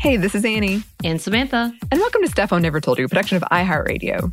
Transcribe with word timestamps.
Hey, 0.00 0.16
this 0.16 0.34
is 0.34 0.44
Annie, 0.44 0.82
And 1.02 1.20
Samantha. 1.20 1.72
and 1.90 2.00
welcome 2.00 2.22
to 2.22 2.28
Stuff 2.28 2.52
Mom 2.52 2.62
Never 2.62 2.80
Told 2.80 2.98
You, 2.98 3.06
a 3.06 3.08
production 3.08 3.36
of 3.36 3.42
iHeartRadio. 3.50 4.32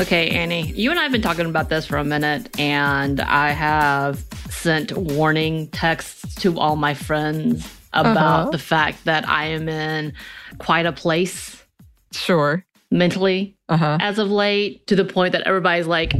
Okay, 0.00 0.30
Annie, 0.30 0.72
you 0.72 0.90
and 0.90 0.98
I 0.98 1.04
have 1.04 1.12
been 1.12 1.22
talking 1.22 1.46
about 1.46 1.68
this 1.68 1.86
for 1.86 1.96
a 1.96 2.04
minute, 2.04 2.58
and 2.58 3.20
I 3.20 3.50
have 3.50 4.24
sent 4.50 4.96
warning 4.96 5.68
texts 5.68 6.34
to 6.36 6.58
all 6.58 6.76
my 6.76 6.94
friends 6.94 7.68
about 7.92 8.16
Uh-huh. 8.40 8.50
the 8.50 8.58
fact 8.58 9.04
that 9.04 9.28
I 9.28 9.46
am 9.48 9.68
in 9.68 10.12
quite 10.58 10.86
a 10.86 10.92
place 10.92 11.62
Sure. 12.12 12.64
mentally 12.90 13.54
Uh 13.68 13.76
huh. 13.76 13.98
as 14.00 14.18
of 14.18 14.30
late, 14.30 14.86
to 14.88 14.96
the 14.96 15.04
point 15.04 15.32
that 15.32 15.42
everybody's 15.42 15.86
like, 15.86 16.14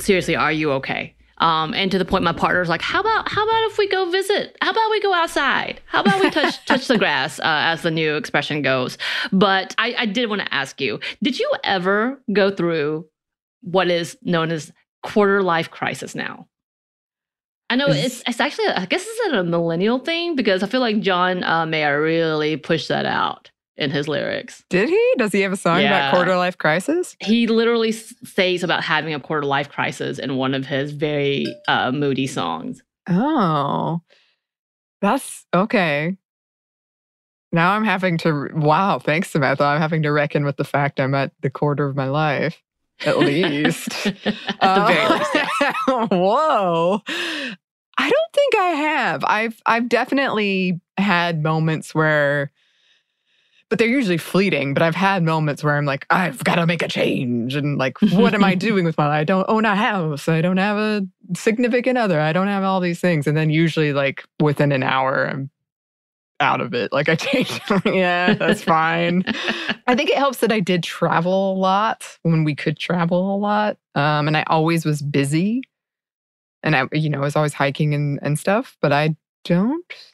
seriously, 0.00 0.36
are 0.36 0.52
you 0.52 0.72
okay? 0.72 1.14
Um, 1.38 1.74
and 1.74 1.90
to 1.90 1.98
the 1.98 2.04
point 2.04 2.22
my 2.22 2.32
partner's 2.32 2.68
like, 2.68 2.80
how 2.80 3.00
about 3.00 3.28
how 3.28 3.44
about 3.44 3.70
if 3.70 3.76
we 3.76 3.88
go 3.88 4.08
visit? 4.10 4.56
How 4.60 4.70
about 4.70 4.90
we 4.90 5.00
go 5.00 5.12
outside? 5.12 5.80
How 5.86 6.00
about 6.00 6.20
we 6.20 6.30
touch 6.30 6.64
touch 6.66 6.86
the 6.86 6.96
grass, 6.96 7.40
uh, 7.40 7.42
as 7.44 7.82
the 7.82 7.90
new 7.90 8.16
expression 8.16 8.62
goes? 8.62 8.96
But 9.32 9.74
I, 9.78 9.94
I 9.98 10.06
did 10.06 10.28
want 10.30 10.42
to 10.42 10.54
ask 10.54 10.80
you, 10.80 11.00
did 11.22 11.38
you 11.38 11.50
ever 11.64 12.22
go 12.32 12.50
through 12.50 13.06
what 13.62 13.90
is 13.90 14.16
known 14.22 14.52
as 14.52 14.72
quarter 15.02 15.42
life 15.42 15.70
crisis 15.70 16.14
now? 16.14 16.46
I 17.70 17.76
know 17.76 17.88
it's 17.88 18.22
it's 18.26 18.40
actually 18.40 18.68
I 18.68 18.86
guess 18.86 19.04
it's 19.04 19.34
a 19.34 19.42
millennial 19.42 19.98
thing 19.98 20.36
because 20.36 20.62
I 20.62 20.66
feel 20.66 20.80
like 20.80 21.00
John 21.00 21.42
uh, 21.42 21.66
Mayer 21.66 22.00
really 22.00 22.56
pushed 22.56 22.88
that 22.88 23.06
out 23.06 23.50
in 23.76 23.90
his 23.90 24.06
lyrics. 24.08 24.64
Did 24.70 24.88
he? 24.88 25.14
Does 25.18 25.32
he 25.32 25.40
have 25.40 25.52
a 25.52 25.56
song 25.56 25.80
Yeah. 25.80 26.08
about 26.08 26.14
quarter 26.14 26.36
life 26.36 26.56
crisis? 26.58 27.16
He 27.20 27.46
literally 27.46 27.92
says 27.92 28.62
about 28.62 28.84
having 28.84 29.14
a 29.14 29.20
quarter 29.20 29.46
life 29.46 29.68
crisis 29.68 30.18
in 30.18 30.36
one 30.36 30.54
of 30.54 30.66
his 30.66 30.92
very 30.92 31.46
uh, 31.68 31.90
moody 31.92 32.26
songs. 32.26 32.82
Oh, 33.08 34.00
that's 35.00 35.44
okay. 35.52 36.16
Now 37.52 37.72
I'm 37.74 37.84
having 37.84 38.18
to, 38.18 38.48
wow, 38.54 38.98
thanks, 38.98 39.30
Samantha. 39.30 39.64
I'm 39.64 39.80
having 39.80 40.02
to 40.02 40.10
reckon 40.10 40.44
with 40.44 40.56
the 40.56 40.64
fact 40.64 40.98
I'm 40.98 41.14
at 41.14 41.32
the 41.40 41.50
quarter 41.50 41.86
of 41.86 41.94
my 41.94 42.08
life, 42.08 42.60
at 43.04 43.18
least. 43.18 43.88
At 44.06 44.14
the 44.16 44.84
very 44.86 45.18
least. 45.18 45.36
Uh, 45.88 46.06
Whoa. 46.10 47.02
I 47.06 48.10
don't 48.10 48.32
think 48.32 48.54
I 48.56 48.68
have. 48.70 49.24
I've 49.24 49.60
I've 49.66 49.88
definitely 49.88 50.80
had 50.96 51.42
moments 51.42 51.94
where 51.94 52.50
but 53.74 53.80
they're 53.80 53.88
usually 53.88 54.18
fleeting, 54.18 54.72
but 54.72 54.84
I've 54.84 54.94
had 54.94 55.24
moments 55.24 55.64
where 55.64 55.76
I'm 55.76 55.84
like, 55.84 56.06
I've 56.08 56.44
got 56.44 56.54
to 56.54 56.64
make 56.64 56.80
a 56.80 56.86
change. 56.86 57.56
And 57.56 57.76
like, 57.76 58.00
what 58.12 58.32
am 58.32 58.44
I 58.44 58.54
doing 58.68 58.84
with 58.84 58.96
my 58.96 59.08
life? 59.08 59.22
I 59.22 59.24
don't 59.24 59.46
own 59.48 59.64
a 59.64 59.74
house. 59.74 60.28
I 60.28 60.42
don't 60.42 60.58
have 60.58 60.76
a 60.76 61.04
significant 61.34 61.98
other. 61.98 62.20
I 62.20 62.32
don't 62.32 62.46
have 62.46 62.62
all 62.62 62.78
these 62.78 63.00
things. 63.00 63.26
And 63.26 63.36
then 63.36 63.50
usually 63.50 63.92
like 63.92 64.22
within 64.38 64.70
an 64.70 64.84
hour, 64.84 65.26
I'm 65.28 65.50
out 66.38 66.60
of 66.60 66.72
it. 66.72 66.92
Like 66.92 67.08
I 67.08 67.16
changed. 67.16 67.60
yeah, 67.84 68.34
that's 68.34 68.62
fine. 68.62 69.24
I 69.88 69.96
think 69.96 70.08
it 70.08 70.18
helps 70.18 70.38
that 70.38 70.52
I 70.52 70.60
did 70.60 70.84
travel 70.84 71.54
a 71.54 71.58
lot 71.58 72.06
when 72.22 72.44
we 72.44 72.54
could 72.54 72.78
travel 72.78 73.34
a 73.34 73.38
lot. 73.38 73.76
Um, 73.96 74.28
and 74.28 74.36
I 74.36 74.44
always 74.46 74.84
was 74.84 75.02
busy. 75.02 75.62
And 76.62 76.76
I, 76.76 76.86
you 76.92 77.10
know, 77.10 77.18
I 77.18 77.24
was 77.24 77.34
always 77.34 77.54
hiking 77.54 77.92
and, 77.92 78.20
and 78.22 78.38
stuff, 78.38 78.76
but 78.80 78.92
I 78.92 79.16
don't. 79.42 80.13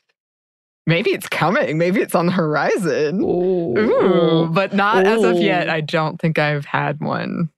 Maybe 0.91 1.11
it's 1.11 1.29
coming. 1.29 1.79
Maybe 1.79 2.01
it's 2.01 2.15
on 2.15 2.27
the 2.27 2.33
horizon. 2.33 3.23
Ooh, 3.23 4.49
but 4.53 4.73
not 4.75 5.07
as 5.07 5.23
of 5.25 5.37
yet. 5.37 5.71
I 5.71 5.81
don't 5.81 6.21
think 6.21 6.39
I've 6.39 6.65
had 6.67 7.01
one. 7.01 7.49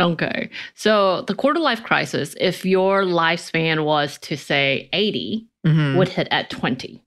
Okay. 0.00 0.48
So 0.74 1.22
the 1.22 1.34
quarter 1.34 1.60
life 1.60 1.82
crisis, 1.82 2.34
if 2.40 2.64
your 2.64 3.02
lifespan 3.02 3.84
was 3.84 4.16
to 4.18 4.36
say 4.36 4.88
80, 4.92 5.46
Mhm. 5.66 5.96
would 5.98 6.08
hit 6.08 6.28
at 6.30 6.50
20. 6.50 7.02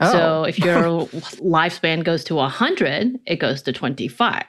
Oh. 0.00 0.12
So 0.12 0.44
if 0.44 0.58
your 0.58 0.82
lifespan 1.40 2.04
goes 2.04 2.22
to 2.24 2.34
100, 2.36 3.18
it 3.26 3.36
goes 3.36 3.62
to 3.62 3.72
25. 3.72 4.44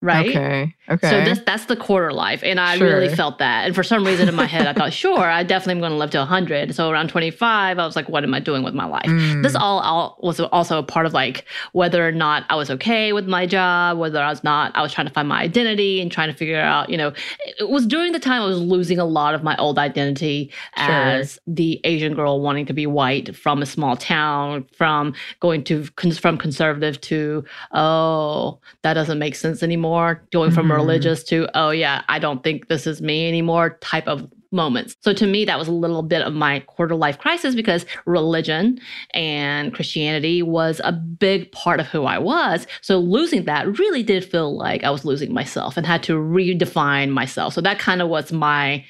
Right? 0.00 0.28
Okay. 0.28 0.74
Okay. 0.88 1.10
So 1.10 1.24
this, 1.24 1.40
that's 1.44 1.66
the 1.66 1.76
quarter 1.76 2.12
life. 2.12 2.42
And 2.44 2.60
I 2.60 2.78
really 2.78 3.08
felt 3.14 3.38
that. 3.38 3.66
And 3.66 3.74
for 3.74 3.82
some 3.82 4.06
reason 4.06 4.28
in 4.28 4.34
my 4.34 4.46
head, 4.46 4.66
I 4.66 4.72
thought, 4.72 4.92
sure, 5.04 5.18
I 5.18 5.42
definitely 5.42 5.72
am 5.72 5.80
going 5.80 5.92
to 5.92 5.98
live 5.98 6.10
to 6.10 6.18
100. 6.18 6.74
So 6.74 6.90
around 6.90 7.08
25, 7.08 7.78
I 7.78 7.84
was 7.86 7.96
like, 7.96 8.08
what 8.08 8.22
am 8.22 8.32
I 8.32 8.40
doing 8.40 8.62
with 8.62 8.74
my 8.74 8.86
life? 8.86 9.06
Mm. 9.06 9.42
This 9.42 9.54
all, 9.54 9.80
all 9.80 10.18
was 10.22 10.40
also 10.40 10.78
a 10.78 10.82
part 10.82 11.06
of 11.06 11.12
like 11.12 11.44
whether 11.72 12.06
or 12.06 12.12
not 12.12 12.44
I 12.48 12.56
was 12.56 12.70
okay 12.70 13.12
with 13.12 13.26
my 13.26 13.44
job, 13.44 13.98
whether 13.98 14.20
I 14.20 14.30
was 14.30 14.44
not, 14.44 14.74
I 14.76 14.82
was 14.82 14.92
trying 14.92 15.08
to 15.08 15.12
find 15.12 15.28
my 15.28 15.40
identity 15.40 16.00
and 16.00 16.12
trying 16.12 16.30
to 16.30 16.36
figure 16.36 16.60
out, 16.60 16.90
you 16.90 16.96
know, 16.96 17.12
it 17.58 17.68
was 17.68 17.86
during 17.86 18.12
the 18.12 18.20
time 18.20 18.42
I 18.42 18.46
was 18.46 18.60
losing 18.60 18.98
a 18.98 19.04
lot 19.04 19.34
of 19.34 19.42
my 19.42 19.56
old 19.56 19.78
identity 19.78 20.28
Sure. 20.76 20.86
as 20.86 21.38
the 21.46 21.80
Asian 21.84 22.14
girl 22.14 22.40
wanting 22.40 22.66
to 22.66 22.72
be 22.72 22.86
white 22.86 23.34
from 23.34 23.62
a 23.62 23.66
small 23.66 23.96
town, 23.96 24.66
from 24.76 25.14
going 25.40 25.64
to 25.64 25.84
from 25.84 26.38
conservative 26.38 27.00
to 27.02 27.44
oh 27.72 28.58
that 28.82 28.94
doesn't 28.94 29.18
make 29.18 29.34
sense 29.34 29.62
anymore, 29.62 29.87
going 30.32 30.50
from 30.50 30.68
Mhm. 30.68 30.76
religious 30.76 31.22
to 31.24 31.48
oh 31.54 31.70
yeah 31.70 32.02
I 32.08 32.18
don't 32.18 32.42
think 32.44 32.68
this 32.68 32.86
is 32.86 33.00
me 33.02 33.28
anymore 33.28 33.78
type 33.80 34.06
of 34.08 34.26
moments. 34.50 34.96
So 35.02 35.12
to 35.12 35.26
me 35.26 35.44
that 35.44 35.58
was 35.58 35.68
a 35.68 35.72
little 35.72 36.02
bit 36.02 36.22
of 36.22 36.32
my 36.32 36.60
quarter 36.60 36.94
life 36.94 37.18
crisis 37.18 37.54
because 37.54 37.84
religion 38.06 38.78
and 39.12 39.74
Christianity 39.74 40.42
was 40.42 40.80
a 40.84 40.92
big 40.92 41.52
part 41.52 41.80
of 41.80 41.86
who 41.86 42.04
I 42.04 42.18
was. 42.18 42.66
So 42.80 42.98
losing 42.98 43.44
that 43.44 43.78
really 43.78 44.02
did 44.02 44.24
feel 44.24 44.56
like 44.56 44.84
I 44.84 44.90
was 44.90 45.04
losing 45.04 45.32
myself 45.34 45.76
and 45.76 45.86
had 45.86 46.02
to 46.04 46.14
redefine 46.14 47.10
myself. 47.10 47.52
So 47.54 47.60
that 47.60 47.78
kind 47.78 48.00
of 48.00 48.08
was 48.08 48.32
my 48.32 48.84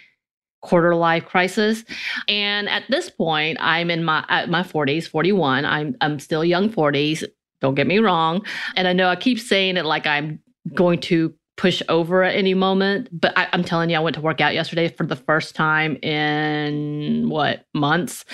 quarter 0.62 0.94
life 0.94 1.24
crisis. 1.24 1.84
And 2.28 2.68
at 2.68 2.82
this 2.88 3.10
point, 3.10 3.58
I'm 3.60 3.90
in 3.90 4.04
my 4.04 4.24
at 4.28 4.48
my 4.50 4.62
40s, 4.62 5.08
41. 5.08 5.64
I'm 5.64 5.96
I'm 6.00 6.18
still 6.20 6.44
young 6.44 6.68
40s. 6.70 7.24
Don't 7.60 7.74
get 7.74 7.86
me 7.88 7.98
wrong. 7.98 8.44
And 8.76 8.86
I 8.86 8.92
know 8.92 9.08
I 9.08 9.16
keep 9.16 9.40
saying 9.40 9.76
it 9.76 9.84
like 9.84 10.06
I'm 10.06 10.38
going 10.74 11.00
to 11.00 11.34
push 11.56 11.82
over 11.88 12.22
at 12.22 12.34
any 12.34 12.54
moment. 12.54 13.08
But 13.12 13.36
I, 13.36 13.48
am 13.52 13.64
telling 13.64 13.90
you, 13.90 13.96
I 13.96 14.00
went 14.00 14.14
to 14.14 14.22
work 14.22 14.40
out 14.40 14.54
yesterday 14.54 14.88
for 14.88 15.04
the 15.04 15.16
first 15.16 15.54
time 15.54 15.96
in 15.96 17.28
what 17.28 17.66
months. 17.74 18.24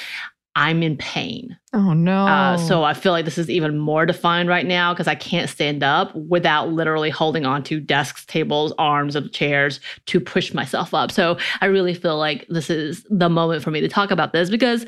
I'm 0.57 0.85
in 0.85 0.97
pain. 0.97 1.59
Oh 1.73 1.95
no. 1.95 2.29
Uh, 2.29 2.57
so 2.57 2.85
I 2.85 2.95
feel 2.95 3.11
like 3.11 3.25
this 3.25 3.39
is 3.39 3.51
even 3.51 3.77
more 3.77 4.07
defined 4.07 4.49
right 4.49 4.65
now 4.65 4.93
because 4.93 5.09
I 5.09 5.17
can't 5.17 5.51
stand 5.51 5.83
up 5.83 6.15
without 6.15 6.69
literally 6.69 7.11
holding 7.11 7.45
onto 7.45 7.81
desks, 7.81 8.25
tables, 8.25 8.73
arms 8.79 9.17
of 9.17 9.33
chairs 9.33 9.81
to 10.07 10.21
push 10.21 10.55
myself 10.55 10.95
up. 10.95 11.11
So 11.11 11.39
I 11.61 11.67
really 11.67 11.93
feel 11.93 12.19
like 12.19 12.47
this 12.49 12.71
is 12.71 13.05
the 13.11 13.29
moment 13.29 13.65
for 13.65 13.73
me 13.73 13.81
to 13.81 13.89
talk 13.89 14.13
about 14.13 14.33
this 14.33 14.49
because 14.49 14.87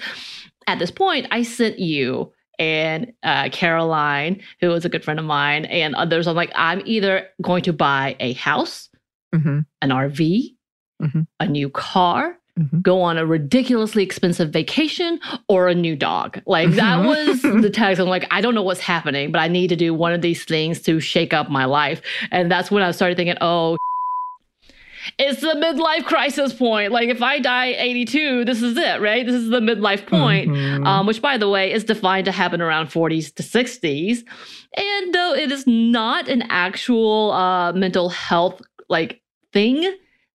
at 0.68 0.78
this 0.78 0.92
point 0.92 1.26
I 1.32 1.42
sent 1.42 1.80
you 1.80 2.32
and 2.58 3.12
uh, 3.22 3.48
Caroline, 3.50 4.40
who 4.60 4.68
was 4.68 4.84
a 4.84 4.88
good 4.88 5.04
friend 5.04 5.18
of 5.18 5.26
mine, 5.26 5.64
and 5.66 5.94
others. 5.94 6.26
I'm 6.26 6.36
like, 6.36 6.52
I'm 6.54 6.82
either 6.84 7.28
going 7.42 7.62
to 7.64 7.72
buy 7.72 8.16
a 8.20 8.32
house, 8.34 8.88
mm-hmm. 9.34 9.60
an 9.82 9.90
RV, 9.90 10.54
mm-hmm. 11.02 11.20
a 11.40 11.46
new 11.46 11.68
car, 11.70 12.38
mm-hmm. 12.58 12.80
go 12.80 13.02
on 13.02 13.18
a 13.18 13.26
ridiculously 13.26 14.02
expensive 14.02 14.50
vacation, 14.50 15.20
or 15.48 15.68
a 15.68 15.74
new 15.74 15.96
dog. 15.96 16.40
Like 16.46 16.70
that 16.72 16.98
Mm-hmm. 16.98 17.06
was 17.08 17.62
the 17.62 17.70
text. 17.70 18.00
I'm 18.00 18.08
like, 18.08 18.26
I 18.30 18.40
don't 18.40 18.54
know 18.54 18.62
what's 18.62 18.80
happening, 18.80 19.30
but 19.32 19.40
I 19.40 19.48
need 19.48 19.68
to 19.68 19.76
do 19.76 19.92
one 19.92 20.12
of 20.12 20.22
these 20.22 20.44
things 20.44 20.80
to 20.82 21.00
shake 21.00 21.34
up 21.34 21.50
my 21.50 21.64
life. 21.64 22.00
And 22.30 22.50
that's 22.50 22.70
when 22.70 22.82
I 22.82 22.90
started 22.92 23.16
thinking, 23.16 23.36
oh, 23.40 23.76
it's 25.18 25.40
the 25.40 25.54
midlife 25.54 26.04
crisis 26.04 26.52
point. 26.52 26.92
Like 26.92 27.08
if 27.08 27.22
I 27.22 27.38
die 27.38 27.66
82, 27.78 28.44
this 28.44 28.62
is 28.62 28.76
it, 28.76 29.00
right? 29.00 29.24
This 29.26 29.34
is 29.34 29.48
the 29.50 29.60
midlife 29.60 30.06
point, 30.06 30.48
Mhm. 30.50 30.86
um, 30.86 31.06
which 31.06 31.22
by 31.22 31.36
the 31.38 31.48
way 31.48 31.72
is 31.72 31.84
defined 31.84 32.24
to 32.26 32.32
happen 32.32 32.60
around 32.60 32.88
40s 32.88 33.30
to 33.34 33.42
60s. 33.42 34.24
And 34.76 35.14
though 35.14 35.34
it 35.34 35.50
is 35.52 35.66
not 35.66 36.28
an 36.28 36.42
actual 36.50 37.32
uh, 37.32 37.72
mental 37.72 38.08
health 38.10 38.60
like 38.88 39.20
thing, 39.52 39.82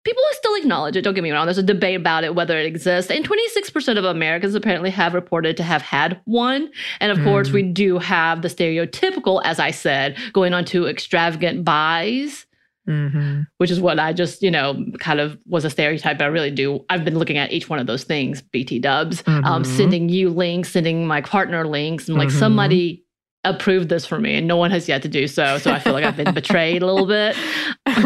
people 0.02 0.22
still 0.32 0.54
acknowledge 0.54 0.96
it. 0.96 1.02
Don't 1.02 1.12
get 1.14 1.22
me 1.22 1.30
wrong. 1.30 1.46
There's 1.46 1.58
a 1.58 1.62
debate 1.62 1.96
about 1.96 2.24
it 2.24 2.34
whether 2.34 2.58
it 2.58 2.64
exists, 2.64 3.10
and 3.10 3.22
26% 3.24 3.98
of 3.98 4.04
Americans 4.06 4.54
apparently 4.54 4.88
have 4.90 5.12
reported 5.12 5.56
to 5.58 5.62
have 5.62 5.82
had 5.82 6.18
one. 6.24 6.70
And 7.00 7.12
of 7.12 7.22
course, 7.22 7.50
Mm. 7.50 7.52
we 7.52 7.62
do 7.64 7.98
have 7.98 8.40
the 8.40 8.48
stereotypical, 8.48 9.42
as 9.44 9.58
I 9.58 9.70
said, 9.72 10.16
going 10.32 10.54
on 10.54 10.64
to 10.66 10.86
extravagant 10.86 11.64
buys 11.64 12.46
Mhm. 12.90 13.46
which 13.58 13.70
is 13.70 13.80
what 13.80 13.98
I 13.98 14.12
just, 14.12 14.42
you 14.42 14.50
know, 14.50 14.84
kind 14.98 15.20
of 15.20 15.38
was 15.46 15.64
a 15.64 15.70
stereotype. 15.70 16.18
But 16.18 16.24
I 16.24 16.28
really 16.28 16.50
do. 16.50 16.84
I've 16.90 17.04
been 17.04 17.18
looking 17.18 17.38
at 17.38 17.52
each 17.52 17.68
one 17.70 17.78
of 17.78 17.86
those 17.86 18.04
things, 18.04 18.42
BT 18.42 18.78
dubs, 18.80 19.22
um, 19.26 19.42
Mhm. 19.62 19.66
sending 19.66 20.08
you 20.08 20.30
links, 20.30 20.70
sending 20.70 21.06
my 21.06 21.20
partner 21.20 21.66
links, 21.66 22.08
and 22.08 22.18
like 22.18 22.28
Mhm. 22.28 22.38
somebody 22.38 23.04
approved 23.44 23.88
this 23.88 24.04
for 24.04 24.20
me 24.20 24.34
and 24.36 24.46
no 24.46 24.54
one 24.58 24.70
has 24.70 24.86
yet 24.86 25.00
to 25.00 25.08
do 25.08 25.26
so. 25.26 25.56
So 25.56 25.72
I 25.72 25.78
feel 25.78 25.94
like 25.94 26.04
I've 26.04 26.14
been 26.16 26.34
betrayed 26.34 26.82
a 26.82 26.86
little 26.86 27.06
bit. 27.06 27.34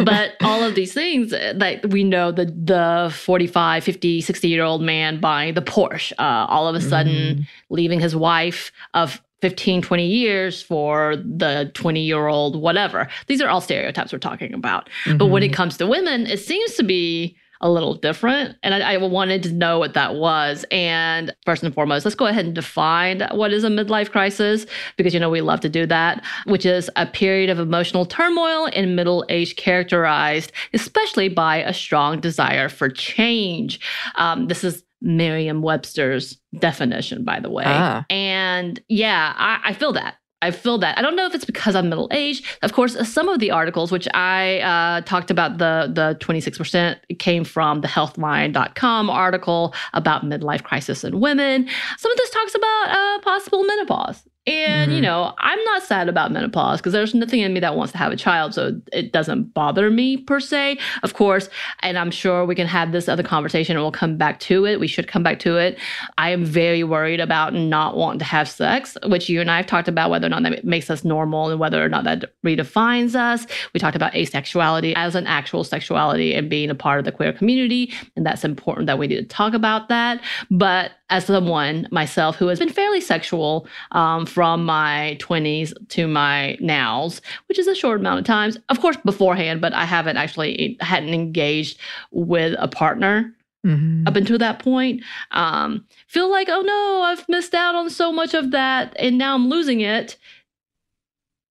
But 0.04 0.34
all 0.44 0.62
of 0.62 0.76
these 0.76 0.92
things 0.94 1.30
that 1.32 1.86
we 1.90 2.04
know 2.04 2.30
the 2.30 2.44
the 2.46 3.12
45, 3.12 3.82
50, 3.82 4.20
60 4.20 4.46
year 4.48 4.62
old 4.62 4.80
man 4.82 5.18
buying 5.18 5.54
the 5.54 5.60
Porsche, 5.62 6.12
uh, 6.20 6.46
all 6.48 6.68
of 6.68 6.76
a 6.76 6.80
sudden 6.80 7.12
Mhm. 7.38 7.46
leaving 7.68 7.98
his 7.98 8.14
wife 8.14 8.70
of 8.94 9.20
15, 9.44 9.82
20 9.82 10.06
years 10.06 10.62
for 10.62 11.16
the 11.16 11.70
20 11.74 12.00
year 12.00 12.28
old, 12.28 12.56
whatever. 12.58 13.06
These 13.26 13.42
are 13.42 13.48
all 13.50 13.60
stereotypes 13.60 14.10
we're 14.10 14.18
talking 14.18 14.54
about. 14.54 14.88
But 15.18 15.26
when 15.26 15.42
it 15.42 15.50
Mhm. 15.50 15.54
comes 15.54 15.76
to 15.76 15.86
women, 15.86 16.26
it 16.26 16.38
seems 16.38 16.72
to 16.76 16.82
be 16.82 17.36
a 17.60 17.68
little 17.70 17.92
different. 17.92 18.56
And 18.62 18.74
I, 18.74 18.94
I 18.94 18.96
wanted 18.96 19.42
to 19.42 19.52
know 19.52 19.78
what 19.78 19.92
that 19.92 20.14
was. 20.14 20.64
And 20.70 21.30
first 21.44 21.62
and 21.62 21.74
foremost, 21.74 22.06
let's 22.06 22.14
go 22.14 22.24
ahead 22.26 22.46
and 22.46 22.54
define 22.54 23.20
what 23.32 23.52
is 23.52 23.64
a 23.64 23.68
midlife 23.68 24.10
crisis, 24.10 24.64
because 24.96 25.12
you 25.12 25.20
know 25.20 25.28
we 25.28 25.42
love 25.42 25.60
to 25.60 25.68
do 25.68 25.84
that, 25.86 26.24
which 26.46 26.64
is 26.64 26.90
a 26.96 27.04
period 27.04 27.50
of 27.50 27.58
emotional 27.58 28.06
turmoil 28.06 28.64
in 28.72 28.94
middle 28.94 29.26
age 29.28 29.56
characterized 29.56 30.52
especially 30.72 31.28
by 31.28 31.58
a 31.58 31.74
strong 31.74 32.18
desire 32.18 32.70
for 32.70 32.88
change. 32.88 33.78
Um, 34.16 34.46
this 34.48 34.64
is 34.64 34.82
Merriam 35.04 35.62
Webster's 35.62 36.38
definition, 36.58 37.24
by 37.24 37.38
the 37.38 37.50
way. 37.50 37.64
Ah. 37.66 38.04
And 38.10 38.82
yeah, 38.88 39.34
I, 39.36 39.60
I 39.66 39.72
feel 39.74 39.92
that. 39.92 40.16
I 40.42 40.50
feel 40.50 40.76
that. 40.78 40.98
I 40.98 41.02
don't 41.02 41.16
know 41.16 41.24
if 41.24 41.34
it's 41.34 41.46
because 41.46 41.74
I'm 41.74 41.88
middle 41.88 42.08
aged. 42.10 42.44
Of 42.60 42.74
course, 42.74 42.96
some 43.08 43.30
of 43.30 43.38
the 43.38 43.50
articles, 43.50 43.90
which 43.90 44.06
I 44.12 44.58
uh, 44.60 45.00
talked 45.00 45.30
about, 45.30 45.56
the 45.56 45.90
the 45.90 46.18
26% 46.20 46.98
came 47.18 47.44
from 47.44 47.80
the 47.80 47.88
healthline.com 47.88 49.08
article 49.08 49.74
about 49.94 50.22
midlife 50.22 50.62
crisis 50.62 51.02
in 51.02 51.20
women. 51.20 51.66
Some 51.96 52.12
of 52.12 52.18
this 52.18 52.28
talks 52.30 52.54
about 52.54 52.88
uh, 52.90 53.18
possible 53.20 53.64
menopause. 53.64 54.22
And, 54.46 54.92
you 54.92 54.98
Mhm. 54.98 55.02
know, 55.04 55.34
I'm 55.38 55.58
not 55.64 55.82
sad 55.82 56.08
about 56.08 56.30
menopause 56.30 56.78
because 56.78 56.92
there's 56.92 57.14
nothing 57.14 57.40
in 57.40 57.52
me 57.54 57.60
that 57.60 57.76
wants 57.76 57.92
to 57.92 57.98
have 57.98 58.12
a 58.12 58.16
child. 58.16 58.52
So 58.52 58.78
it 58.92 59.10
doesn't 59.10 59.54
bother 59.54 59.90
me 59.90 60.18
per 60.18 60.38
se. 60.38 60.76
Of 61.02 61.14
course, 61.14 61.48
and 61.80 61.96
I'm 61.96 62.10
sure 62.10 62.44
we 62.44 62.54
can 62.54 62.66
have 62.66 62.92
this 62.92 63.08
other 63.08 63.22
conversation 63.22 63.74
and 63.76 63.82
we'll 63.82 63.90
come 63.90 64.18
back 64.18 64.40
to 64.40 64.66
it. 64.66 64.80
We 64.80 64.86
should 64.86 65.08
come 65.08 65.22
back 65.22 65.38
to 65.40 65.56
it. 65.56 65.78
I 66.18 66.28
am 66.30 66.44
very 66.44 66.84
worried 66.84 67.20
about 67.20 67.54
not 67.54 67.96
wanting 67.96 68.18
to 68.18 68.24
have 68.26 68.46
sex, 68.48 68.98
which 69.06 69.30
you 69.30 69.40
and 69.40 69.50
I 69.50 69.56
have 69.56 69.66
talked 69.66 69.88
about 69.88 70.10
whether 70.10 70.26
or 70.26 70.30
not 70.30 70.42
that 70.42 70.64
makes 70.64 70.90
us 70.90 71.04
normal 71.04 71.48
and 71.48 71.58
whether 71.58 71.82
or 71.82 71.88
not 71.88 72.04
that 72.04 72.34
redefines 72.44 73.14
us. 73.14 73.46
We 73.72 73.80
talked 73.80 73.96
about 73.96 74.12
asexuality 74.12 74.92
as 74.94 75.14
an 75.14 75.26
actual 75.26 75.64
sexuality 75.64 76.34
and 76.34 76.50
being 76.50 76.68
a 76.68 76.74
part 76.74 76.98
of 76.98 77.06
the 77.06 77.12
queer 77.12 77.32
community. 77.32 77.92
And 78.14 78.26
that's 78.26 78.44
important 78.44 78.88
that 78.88 78.98
we 78.98 79.06
need 79.06 79.16
to 79.16 79.24
talk 79.24 79.54
about 79.54 79.88
that. 79.88 80.20
But 80.50 80.90
as 81.10 81.26
someone 81.26 81.86
myself 81.90 82.36
who 82.36 82.46
has 82.48 82.58
been 82.58 82.68
fairly 82.70 83.00
sexual 83.00 83.66
um, 83.92 84.24
from 84.26 84.64
my 84.64 85.16
20s 85.20 85.72
to 85.90 86.06
my 86.08 86.56
nows, 86.60 87.20
which 87.48 87.58
is 87.58 87.66
a 87.66 87.74
short 87.74 88.00
amount 88.00 88.20
of 88.20 88.24
times, 88.24 88.56
of 88.70 88.80
course, 88.80 88.96
beforehand, 89.04 89.60
but 89.60 89.74
I 89.74 89.84
haven't 89.84 90.16
actually 90.16 90.76
hadn't 90.80 91.10
engaged 91.12 91.78
with 92.10 92.54
a 92.58 92.68
partner 92.68 93.34
Mhm. 93.66 94.06
up 94.06 94.14
until 94.16 94.36
that 94.38 94.58
point. 94.58 95.02
Um, 95.30 95.86
feel 96.06 96.30
like 96.30 96.48
oh 96.50 96.60
no 96.60 97.00
i've 97.02 97.26
missed 97.30 97.54
out 97.54 97.74
on 97.74 97.88
so 97.88 98.12
much 98.12 98.34
of 98.34 98.50
that 98.50 98.94
and 98.98 99.16
now 99.16 99.34
i'm 99.34 99.48
losing 99.48 99.80
it. 99.80 100.18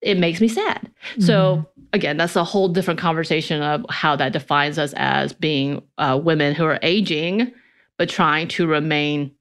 It 0.02 0.20
makes 0.20 0.40
me 0.42 0.48
sad. 0.48 0.92
So 1.20 1.66
again 1.92 2.18
that's 2.18 2.36
a 2.36 2.44
whole 2.44 2.68
different 2.70 3.00
conversation 3.00 3.62
of 3.64 3.84
how 3.90 4.16
that 4.18 4.32
defines 4.34 4.78
us 4.78 4.94
as 4.96 5.34
being 5.34 5.82
uh, 5.98 6.20
women 6.24 6.54
who 6.54 6.66
are 6.66 6.78
aging 6.84 7.52
but 7.98 8.10
trying 8.10 8.48
to 8.50 8.68
remain 8.68 9.32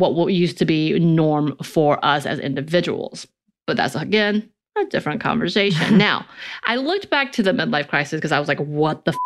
what 0.00 0.14
what 0.14 0.32
used 0.32 0.58
to 0.58 0.64
be 0.64 0.98
norm 0.98 1.56
for 1.62 2.04
us 2.04 2.26
as 2.26 2.38
individuals. 2.38 3.26
But 3.66 3.76
that's 3.76 3.94
again 3.94 4.50
a 4.78 4.84
different 4.86 5.20
conversation. 5.20 5.98
Now 5.98 6.26
i 6.64 6.76
looked 6.76 7.10
back 7.10 7.32
to 7.32 7.42
the 7.42 7.52
midlife 7.52 7.88
crisis 7.88 8.18
because 8.18 8.32
i 8.32 8.38
was 8.38 8.48
like 8.48 8.58
what 8.58 9.04
the 9.04 9.16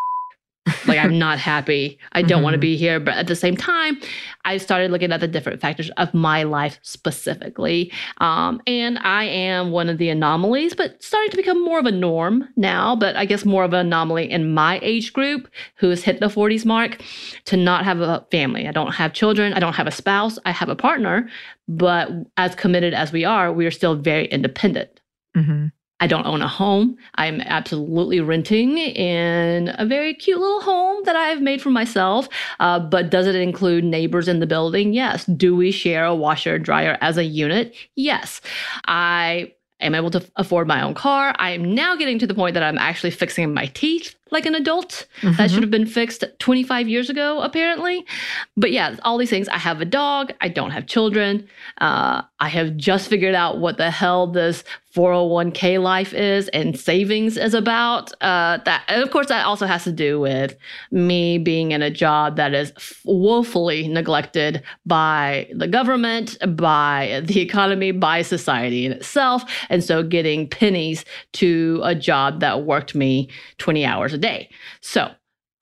like 0.86 0.98
I'm 0.98 1.18
not 1.18 1.38
happy. 1.38 1.98
I 2.12 2.22
don't 2.22 2.42
want 2.42 2.54
to 2.54 2.58
be 2.58 2.76
here. 2.76 2.98
But 2.98 3.14
at 3.14 3.26
the 3.26 3.36
same 3.36 3.56
time, 3.56 3.98
I 4.44 4.56
started 4.56 4.90
looking 4.90 5.12
at 5.12 5.20
the 5.20 5.28
different 5.28 5.60
factors 5.60 5.90
of 5.96 6.12
my 6.14 6.42
life 6.42 6.78
specifically. 6.82 7.92
Um, 8.18 8.62
and 8.66 8.98
I 9.00 9.24
am 9.24 9.72
one 9.72 9.88
of 9.88 9.98
the 9.98 10.08
anomalies, 10.08 10.74
but 10.74 11.02
starting 11.02 11.30
to 11.30 11.36
become 11.36 11.62
more 11.62 11.78
of 11.78 11.86
a 11.86 11.92
norm 11.92 12.48
now, 12.56 12.96
but 12.96 13.16
I 13.16 13.24
guess 13.24 13.44
more 13.44 13.64
of 13.64 13.72
an 13.72 13.86
anomaly 13.86 14.30
in 14.30 14.54
my 14.54 14.78
age 14.82 15.12
group 15.12 15.48
who 15.76 15.90
has 15.90 16.02
hit 16.02 16.20
the 16.20 16.28
40s 16.28 16.64
mark 16.64 17.02
to 17.46 17.56
not 17.56 17.84
have 17.84 18.00
a 18.00 18.26
family. 18.30 18.66
I 18.66 18.72
don't 18.72 18.92
have 18.92 19.12
children. 19.12 19.52
I 19.52 19.60
don't 19.60 19.74
have 19.74 19.86
a 19.86 19.90
spouse. 19.92 20.38
I 20.44 20.50
have 20.50 20.68
a 20.68 20.76
partner. 20.76 21.28
But 21.68 22.10
as 22.36 22.54
committed 22.54 22.94
as 22.94 23.12
we 23.12 23.24
are, 23.24 23.52
we 23.52 23.66
are 23.66 23.70
still 23.70 23.94
very 23.96 24.26
independent. 24.26 25.00
Mhm. 25.36 25.72
I 26.04 26.06
don't 26.06 26.26
own 26.26 26.42
a 26.42 26.48
home. 26.48 26.98
I'm 27.14 27.40
absolutely 27.40 28.20
renting 28.20 28.76
in 28.76 29.74
a 29.78 29.86
very 29.86 30.12
cute 30.12 30.38
little 30.38 30.60
home 30.60 31.02
that 31.04 31.16
I've 31.16 31.40
made 31.40 31.62
for 31.62 31.70
myself. 31.70 32.28
Uh, 32.60 32.78
but 32.78 33.08
does 33.08 33.26
it 33.26 33.34
include 33.34 33.84
neighbors 33.84 34.28
in 34.28 34.38
the 34.38 34.46
building? 34.46 34.92
Yes. 34.92 35.24
Do 35.24 35.56
we 35.56 35.70
share 35.70 36.04
a 36.04 36.14
washer 36.14 36.56
and 36.56 36.64
dryer 36.64 36.98
as 37.00 37.16
a 37.16 37.24
unit? 37.24 37.74
Yes. 37.96 38.42
I 38.84 39.54
am 39.80 39.94
able 39.94 40.10
to 40.10 40.22
afford 40.36 40.68
my 40.68 40.82
own 40.82 40.92
car. 40.92 41.34
I 41.38 41.52
am 41.52 41.74
now 41.74 41.96
getting 41.96 42.18
to 42.18 42.26
the 42.26 42.34
point 42.34 42.52
that 42.52 42.62
I'm 42.62 42.76
actually 42.76 43.10
fixing 43.10 43.54
my 43.54 43.68
teeth 43.68 44.14
like 44.34 44.44
an 44.46 44.54
adult. 44.54 45.06
That 45.22 45.32
Mhm. 45.32 45.50
should 45.50 45.62
have 45.62 45.70
been 45.70 45.86
fixed 45.86 46.24
25 46.38 46.88
years 46.88 47.08
ago, 47.08 47.40
apparently. 47.40 48.04
But 48.56 48.70
yeah, 48.72 48.96
all 49.02 49.16
these 49.16 49.30
things. 49.30 49.48
I 49.48 49.58
have 49.58 49.80
a 49.80 49.84
dog. 49.86 50.32
I 50.42 50.48
don't 50.48 50.70
have 50.72 50.86
children. 50.86 51.46
Uh, 51.80 52.22
I 52.40 52.48
have 52.48 52.76
just 52.76 53.08
figured 53.08 53.34
out 53.34 53.58
what 53.58 53.78
the 53.78 53.90
hell 53.90 54.26
this 54.26 54.62
401k 54.94 55.78
life 55.78 56.14
is 56.14 56.46
and 56.48 56.78
savings 56.78 57.36
is 57.36 57.52
about. 57.54 58.12
Uh, 58.20 58.58
that, 58.64 58.84
and 58.88 59.02
of 59.02 59.10
course, 59.10 59.26
that 59.26 59.44
also 59.44 59.66
has 59.66 59.82
to 59.84 59.90
do 59.92 60.20
with 60.20 60.54
me 60.92 61.36
being 61.38 61.72
in 61.72 61.82
a 61.82 61.90
job 61.90 62.36
that 62.36 62.54
is 62.54 62.72
woefully 63.04 63.88
neglected 63.88 64.62
by 64.86 65.48
the 65.52 65.66
government, 65.66 66.36
by 66.56 67.22
the 67.24 67.40
economy, 67.40 67.90
by 67.90 68.22
society 68.22 68.86
in 68.86 68.92
itself. 68.92 69.44
And 69.68 69.82
so 69.82 70.02
getting 70.04 70.48
pennies 70.48 71.04
to 71.34 71.80
a 71.82 71.94
job 71.96 72.38
that 72.40 72.62
worked 72.62 72.94
me 72.94 73.28
20 73.58 73.84
hours 73.84 74.12
a 74.12 74.18
day. 74.28 74.48
So 74.80 75.10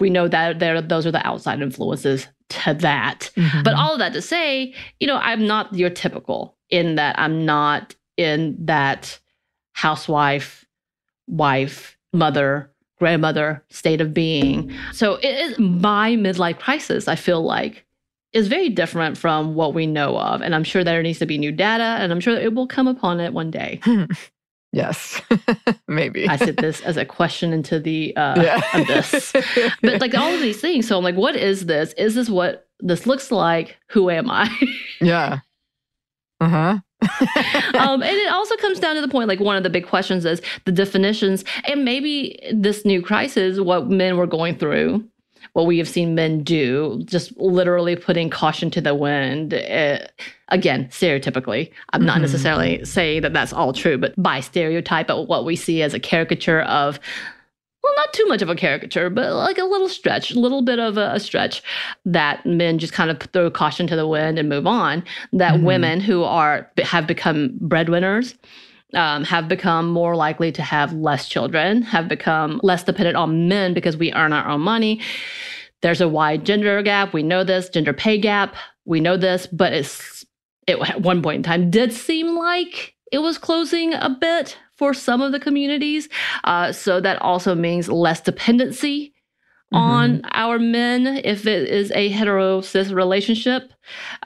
we 0.00 0.11
know 0.11 0.28
that 0.28 0.59
there, 0.59 0.81
those 0.81 1.07
are 1.07 1.12
the 1.12 1.26
outside 1.26 1.61
influences 1.61 2.28
to 2.49 2.75
that. 2.75 3.31
Mhm. 3.37 3.64
But 3.64 3.75
all 3.75 3.92
of 3.92 3.99
that 3.99 4.12
to 4.14 4.23
say, 4.23 4.75
you 5.00 5.07
know, 5.07 5.16
I'm 5.16 5.47
not 5.47 5.73
your 5.75 5.90
typical 5.90 6.57
in 6.71 6.97
that 6.97 7.19
I'm 7.19 7.45
not 7.47 7.95
in 8.16 8.57
that 8.66 9.19
housewife, 9.73 10.64
wife, 11.26 11.97
mother, 12.12 12.71
grandmother 12.99 13.64
state 13.71 14.00
of 14.00 14.14
being. 14.14 14.73
So 14.92 15.14
it 15.16 15.35
is 15.45 15.59
my 15.59 16.12
midlife 16.16 16.59
crisis, 16.59 17.09
I 17.09 17.16
feel 17.16 17.42
like, 17.42 17.85
is 18.33 18.49
very 18.49 18.69
different 18.69 19.19
from 19.19 19.54
what 19.54 19.75
we 19.75 19.87
know 19.87 20.16
of. 20.19 20.40
And 20.40 20.54
I'm 20.54 20.64
sure 20.64 20.85
there 20.85 21.02
needs 21.02 21.19
to 21.19 21.26
be 21.26 21.37
new 21.38 21.52
data, 21.52 21.99
and 22.00 22.12
I'm 22.12 22.21
sure 22.21 22.37
it 22.37 22.54
will 22.54 22.66
come 22.66 22.87
upon 22.87 23.21
it 23.21 23.33
one 23.33 23.50
day. 23.50 23.81
yes, 24.73 25.21
maybe. 25.88 26.29
I 26.29 26.37
said 26.37 26.57
this 26.57 26.81
as 26.81 26.97
a 26.97 27.05
question 27.05 27.52
into 27.52 27.79
the 27.79 28.17
uh, 28.17 28.43
yeah. 28.43 28.61
abyss. 28.75 29.33
But 29.83 30.00
like 30.00 30.14
all 30.14 30.33
of 30.33 30.41
these 30.41 30.61
things. 30.61 30.87
So 30.87 30.97
I'm 30.97 31.05
like, 31.05 31.17
what 31.17 31.37
is 31.37 31.67
this? 31.67 31.93
Is 31.95 32.14
this 32.14 32.29
what 32.29 32.69
this 32.81 33.07
looks 33.07 33.31
like? 33.31 33.76
Who 33.91 34.11
am 34.11 34.31
I? 34.31 34.50
yeah. 35.00 35.41
Uh 36.41 36.49
huh. 36.49 36.79
um, 37.79 38.02
and 38.02 38.17
it 38.17 38.33
also 38.33 38.57
comes 38.57 38.79
down 38.79 38.95
to 38.95 39.00
the 39.00 39.09
point 39.09 39.26
like 39.26 39.41
one 39.41 39.57
of 39.57 39.64
the 39.64 39.71
big 39.71 39.87
questions 39.87 40.25
is 40.25 40.41
the 40.67 40.73
definitions 40.73 41.45
and 41.64 41.85
maybe 41.85 42.38
this 42.52 42.85
new 42.85 43.02
crisis 43.02 43.59
what 43.59 43.91
men 43.91 44.17
were 44.17 44.26
going 44.26 44.57
through 44.57 45.05
what 45.54 45.66
we 45.66 45.78
have 45.78 45.88
seen 45.88 46.14
men 46.14 46.42
do 46.42 47.02
just 47.04 47.37
literally 47.38 47.94
putting 47.97 48.30
caution 48.30 48.71
to 48.71 48.80
the 48.80 48.94
wind 48.94 49.52
uh, 49.54 49.99
again 50.49 50.87
stereotypically 50.88 51.71
i'm 51.92 52.04
not 52.04 52.18
Mhm. 52.18 52.23
necessarily 52.23 52.85
saying 52.85 53.23
that 53.23 53.32
that's 53.32 53.52
all 53.52 53.73
true 53.73 53.99
but 53.99 54.14
by 54.21 54.40
stereotype 54.40 55.11
of 55.11 55.28
what 55.28 55.44
we 55.44 55.56
see 55.56 55.82
as 55.82 55.94
a 55.94 56.00
caricature 56.00 56.62
of 56.62 56.99
well 57.82 57.92
not 57.97 58.12
too 58.12 58.25
much 58.26 58.42
of 58.42 58.49
a 58.49 58.54
caricature 58.54 59.11
but 59.11 59.32
like 59.35 59.59
a 59.59 59.64
little 59.64 59.88
stretch 59.88 60.30
a 60.30 60.38
little 60.40 60.62
bit 60.62 60.78
of 60.78 60.97
a, 60.97 61.12
a 61.12 61.21
stretch 61.21 61.62
that 62.04 62.44
men 62.47 62.78
just 62.78 62.92
kind 62.92 63.11
of 63.11 63.18
throw 63.32 63.50
caution 63.50 63.87
to 63.87 63.97
the 63.97 64.06
wind 64.09 64.38
and 64.38 64.49
move 64.49 64.66
on 64.66 65.02
that 65.32 65.54
Mhm. 65.54 65.64
women 65.64 66.00
who 66.00 66.23
are 66.23 66.71
have 66.82 67.06
become 67.06 67.50
breadwinners 67.61 68.35
um, 68.94 69.25
have 69.25 69.49
become 69.49 69.88
more 69.88 70.16
likely 70.16 70.52
to 70.52 70.62
have 70.62 70.92
less 70.92 71.28
children, 71.28 71.82
have 71.82 72.08
become 72.08 72.61
less 72.62 72.82
dependent 72.82 73.16
on 73.16 73.49
men 73.49 73.75
because 73.75 73.96
we 73.96 74.12
earn 74.12 74.32
our 74.32 74.49
own 74.49 74.61
money. 74.61 75.00
There's 75.80 76.00
a 76.00 76.08
wide 76.08 76.44
gender 76.44 76.80
gap. 76.82 77.12
We 77.12 77.22
know 77.22 77.44
this 77.44 77.68
gender 77.68 77.92
pay 77.92 78.18
gap. 78.18 78.54
We 78.84 79.00
know 79.00 79.16
this, 79.16 79.46
but 79.46 79.72
it's 79.72 80.25
it 80.66 80.78
at 80.88 81.02
one 81.02 81.22
point 81.22 81.38
in 81.38 81.42
time 81.42 81.70
did 81.70 81.92
seem 81.92 82.37
like 82.37 82.94
it 83.11 83.18
was 83.18 83.37
closing 83.37 83.94
a 83.94 84.08
bit 84.08 84.56
for 84.76 84.94
some 84.94 85.20
of 85.20 85.32
the 85.32 85.40
communities. 85.40 86.08
Uh, 86.44 86.72
so 86.72 87.00
that 87.00 87.20
also 87.20 87.54
means 87.54 87.88
less 87.88 88.20
dependency 88.20 89.12
on 89.75 90.23
our 90.33 90.59
men 90.59 91.07
if 91.25 91.47
it 91.47 91.69
is 91.69 91.91
a 91.93 92.09
hetero 92.09 92.61
cis 92.61 92.91
relationship. 92.91 93.73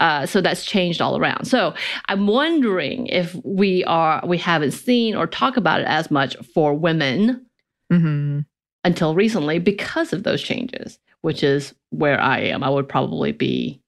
Uh, 0.00 0.26
so 0.26 0.41
that's 0.41 0.65
changed 0.65 1.00
all 1.00 1.19
around. 1.19 1.47
So 1.47 1.75
I'm 2.09 2.26
wondering 2.26 3.07
if 3.07 3.35
we 3.45 3.85
are 3.85 4.23
we 4.26 4.38
haven't 4.38 4.73
seen 4.73 5.15
or 5.15 5.26
talk 5.26 5.57
about 5.57 5.81
it 5.81 5.87
as 5.87 6.11
much 6.11 6.37
for 6.55 6.75
women 6.75 7.47
hmm 7.91 8.41
until 8.85 9.17
recently 9.17 9.59
because 9.59 10.12
of 10.12 10.23
those 10.23 10.41
changes, 10.41 11.00
which 11.23 11.43
is 11.43 11.75
where 11.91 12.21
I 12.21 12.38
am. 12.38 12.62
I 12.62 12.71
would 12.71 12.88
probably 12.88 13.33
be 13.33 13.81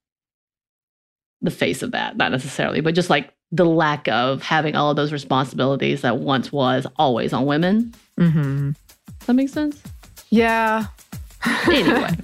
the 1.41 1.53
face 1.53 1.83
of 1.83 1.93
that, 1.93 2.17
not 2.17 2.33
necessarily, 2.33 2.81
but 2.81 2.97
just 2.97 3.09
like 3.09 3.33
the 3.53 3.65
lack 3.65 4.09
of 4.09 4.43
having 4.43 4.75
all 4.75 4.91
of 4.91 4.97
those 4.97 5.13
responsibilities 5.13 6.03
that 6.03 6.19
once 6.19 6.51
was 6.53 6.85
always 6.97 7.33
on 7.33 7.47
women. 7.47 7.95
hmm 8.19 8.71
Does 9.21 9.27
that 9.27 9.35
make 9.35 9.49
sense? 9.49 9.81
Yeah. 10.31 10.87
Anyway. 11.45 12.17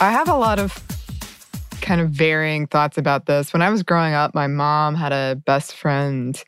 I 0.00 0.10
have 0.10 0.28
a 0.28 0.34
lot 0.34 0.58
of 0.58 0.84
kind 1.80 2.00
of 2.00 2.10
varying 2.10 2.66
thoughts 2.66 2.98
about 2.98 3.26
this. 3.26 3.52
When 3.52 3.62
I 3.62 3.70
was 3.70 3.82
growing 3.82 4.12
up, 4.12 4.34
my 4.34 4.46
mom 4.46 4.94
had 4.94 5.12
a 5.12 5.36
best 5.46 5.74
friend 5.74 6.42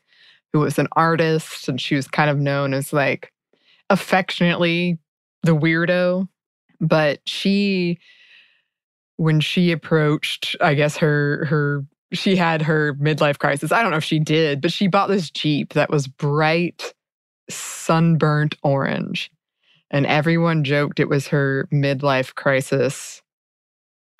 who 0.53 0.59
was 0.59 0.77
an 0.77 0.87
artist, 0.91 1.67
and 1.67 1.81
she 1.81 1.95
was 1.95 2.07
kind 2.07 2.29
of 2.29 2.37
known 2.37 2.73
as 2.73 2.93
like 2.93 3.31
affectionately 3.89 4.99
the 5.43 5.55
weirdo. 5.55 6.27
But 6.79 7.21
she, 7.25 7.97
when 9.17 9.39
she 9.39 9.71
approached, 9.71 10.55
I 10.61 10.73
guess 10.73 10.97
her, 10.97 11.45
her, 11.45 11.85
she 12.13 12.35
had 12.35 12.61
her 12.63 12.93
midlife 12.95 13.39
crisis. 13.39 13.71
I 13.71 13.81
don't 13.81 13.91
know 13.91 13.97
if 13.97 14.03
she 14.03 14.19
did, 14.19 14.61
but 14.61 14.71
she 14.71 14.87
bought 14.87 15.07
this 15.09 15.29
Jeep 15.29 15.73
that 15.73 15.89
was 15.89 16.07
bright, 16.07 16.93
sunburnt 17.49 18.55
orange. 18.63 19.31
And 19.91 20.05
everyone 20.05 20.63
joked 20.63 20.99
it 20.99 21.09
was 21.09 21.27
her 21.29 21.67
midlife 21.71 22.35
crisis 22.35 23.21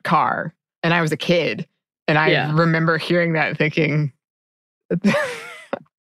car. 0.03 0.53
And 0.83 0.93
I 0.93 1.01
was 1.01 1.11
a 1.11 1.17
kid. 1.17 1.67
And 2.07 2.17
I 2.17 2.31
Yeah. 2.31 2.51
remember 2.53 2.97
hearing 2.97 3.33
that 3.33 3.49
and 3.49 3.57
thinking, 3.57 4.13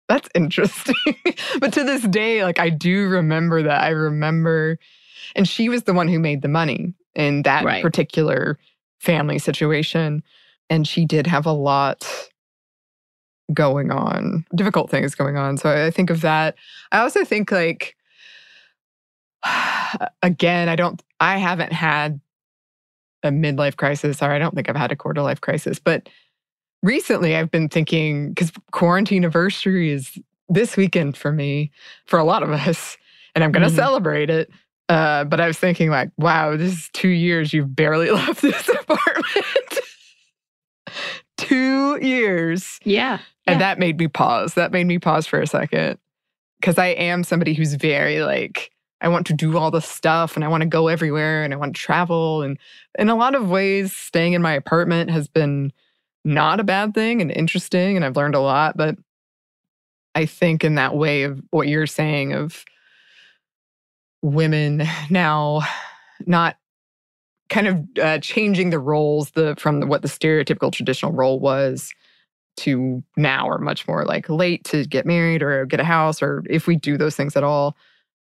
that's 0.10 0.30
interesting. 0.36 0.96
but 1.60 1.74
to 1.74 1.84
this 1.84 2.04
day, 2.04 2.44
like 2.44 2.60
I 2.60 2.70
do 2.70 3.08
remember 3.08 3.64
that. 3.64 3.84
I 3.84 3.90
remember, 3.90 4.80
and 5.36 5.48
she 5.48 5.70
was 5.70 5.84
the 5.84 5.94
one 5.94 6.08
who 6.08 6.20
made 6.20 6.42
the 6.42 6.48
money 6.48 6.94
in 7.16 7.44
that 7.44 7.64
Right. 7.64 7.84
particular 7.84 8.58
family 9.02 9.40
situation. 9.40 10.24
And 10.70 10.88
she 10.88 11.06
did 11.06 11.28
have 11.28 11.46
a 11.46 11.52
lot 11.52 12.08
going 13.54 13.92
on, 13.92 14.46
difficult 14.56 14.90
things 14.90 15.16
going 15.16 15.36
on. 15.36 15.58
So 15.58 15.70
I 15.70 15.92
think 15.92 16.10
of 16.10 16.22
that. 16.22 16.56
I 16.94 17.00
also 17.00 17.26
think 17.26 17.52
like, 17.52 17.96
again, 20.24 20.70
I 20.70 20.76
don't, 20.76 21.02
I 21.20 21.38
haven't 21.38 21.74
had 21.74 22.22
a 23.24 23.30
midlife 23.30 23.76
crisis, 23.78 24.22
or 24.22 24.32
I 24.32 24.40
don't 24.40 24.56
think 24.56 24.70
I've 24.70 24.76
had 24.76 24.92
a 24.92 24.96
quarter 24.96 25.22
life 25.22 25.42
crisis, 25.42 25.78
but 25.80 26.10
recently 26.82 27.36
I've 27.36 27.52
been 27.52 27.70
thinking 27.70 28.30
because 28.30 28.52
quarantine 28.72 29.24
anniversary 29.24 29.92
is 29.92 30.18
this 30.50 30.76
weekend 30.76 31.16
for 31.18 31.32
me, 31.32 31.72
for 32.06 32.18
a 32.18 32.24
lot 32.24 32.42
of 32.44 32.50
us, 32.68 32.98
and 33.36 33.44
I'm 33.44 33.52
going 33.52 33.68
to 33.68 33.72
Mhm. 33.74 33.76
celebrate 33.76 34.30
it. 34.30 34.50
Uh, 34.92 35.24
but 35.24 35.40
I 35.40 35.48
was 35.48 35.58
thinking, 35.58 35.90
like, 35.90 36.10
wow, 36.18 36.58
this 36.58 36.74
is 36.74 36.90
two 36.94 37.08
years 37.08 37.54
you've 37.54 37.74
barely 37.76 38.12
left 38.12 38.42
this 38.42 38.68
apartment. 38.68 39.80
two 41.38 41.98
years. 42.06 42.78
Yeah. 42.84 43.20
And 43.48 43.56
Yeah. 43.56 43.60
that 43.60 43.80
made 43.80 43.98
me 43.98 44.08
pause. 44.08 44.56
That 44.56 44.72
made 44.72 44.86
me 44.86 45.00
pause 45.00 45.26
for 45.26 45.40
a 45.42 45.48
second. 45.48 45.98
Because 46.60 46.78
I 46.78 46.88
am 46.88 47.24
somebody 47.24 47.54
who's 47.54 47.74
very 47.76 48.22
like, 48.22 48.72
I 49.00 49.08
want 49.08 49.26
to 49.28 49.34
do 49.34 49.58
all 49.58 49.72
the 49.72 49.82
stuff 49.82 50.36
and 50.36 50.44
I 50.44 50.48
want 50.48 50.62
to 50.62 50.68
go 50.70 50.88
everywhere 50.90 51.44
and 51.44 51.54
I 51.54 51.58
want 51.58 51.76
to 51.76 51.82
travel. 51.82 52.42
And 52.44 52.58
in 53.00 53.10
a 53.10 53.16
lot 53.16 53.34
of 53.34 53.50
ways, 53.50 53.96
staying 53.96 54.34
in 54.34 54.42
my 54.42 54.54
apartment 54.54 55.10
has 55.10 55.28
been 55.28 55.72
not 56.26 56.60
a 56.60 56.64
bad 56.64 56.94
thing 56.94 57.22
and 57.22 57.32
interesting. 57.32 57.96
And 57.96 58.06
I've 58.06 58.18
learned 58.18 58.36
a 58.36 58.42
lot. 58.42 58.76
But 58.78 58.96
I 60.14 60.26
think 60.26 60.64
in 60.66 60.76
that 60.76 60.96
way 60.96 61.24
of 61.24 61.42
what 61.50 61.68
you're 61.68 61.88
saying 61.88 62.34
of 62.34 62.64
women 64.22 64.84
now 65.10 65.62
not 66.26 66.58
kind 67.50 67.68
of 67.68 67.86
uh, 68.02 68.20
changing 68.20 68.70
the 68.70 68.80
roles 68.80 69.32
the 69.32 69.56
from 69.58 69.82
the, 69.82 69.88
what 69.88 70.02
the 70.02 70.08
stereotypical 70.08 70.72
traditional 70.72 71.12
role 71.12 71.40
was 71.40 71.92
to 72.58 73.04
now 73.18 73.48
are 73.50 73.58
much 73.58 73.88
more 73.88 74.06
like 74.06 74.30
late 74.30 74.64
to 74.64 74.86
get 74.86 75.06
married 75.06 75.42
or 75.42 75.66
get 75.66 75.80
a 75.80 75.86
house 75.86 76.22
or 76.22 76.44
if 76.50 76.68
we 76.68 76.76
do 76.76 76.98
those 76.98 77.16
things 77.16 77.36
at 77.36 77.44
all 77.44 77.76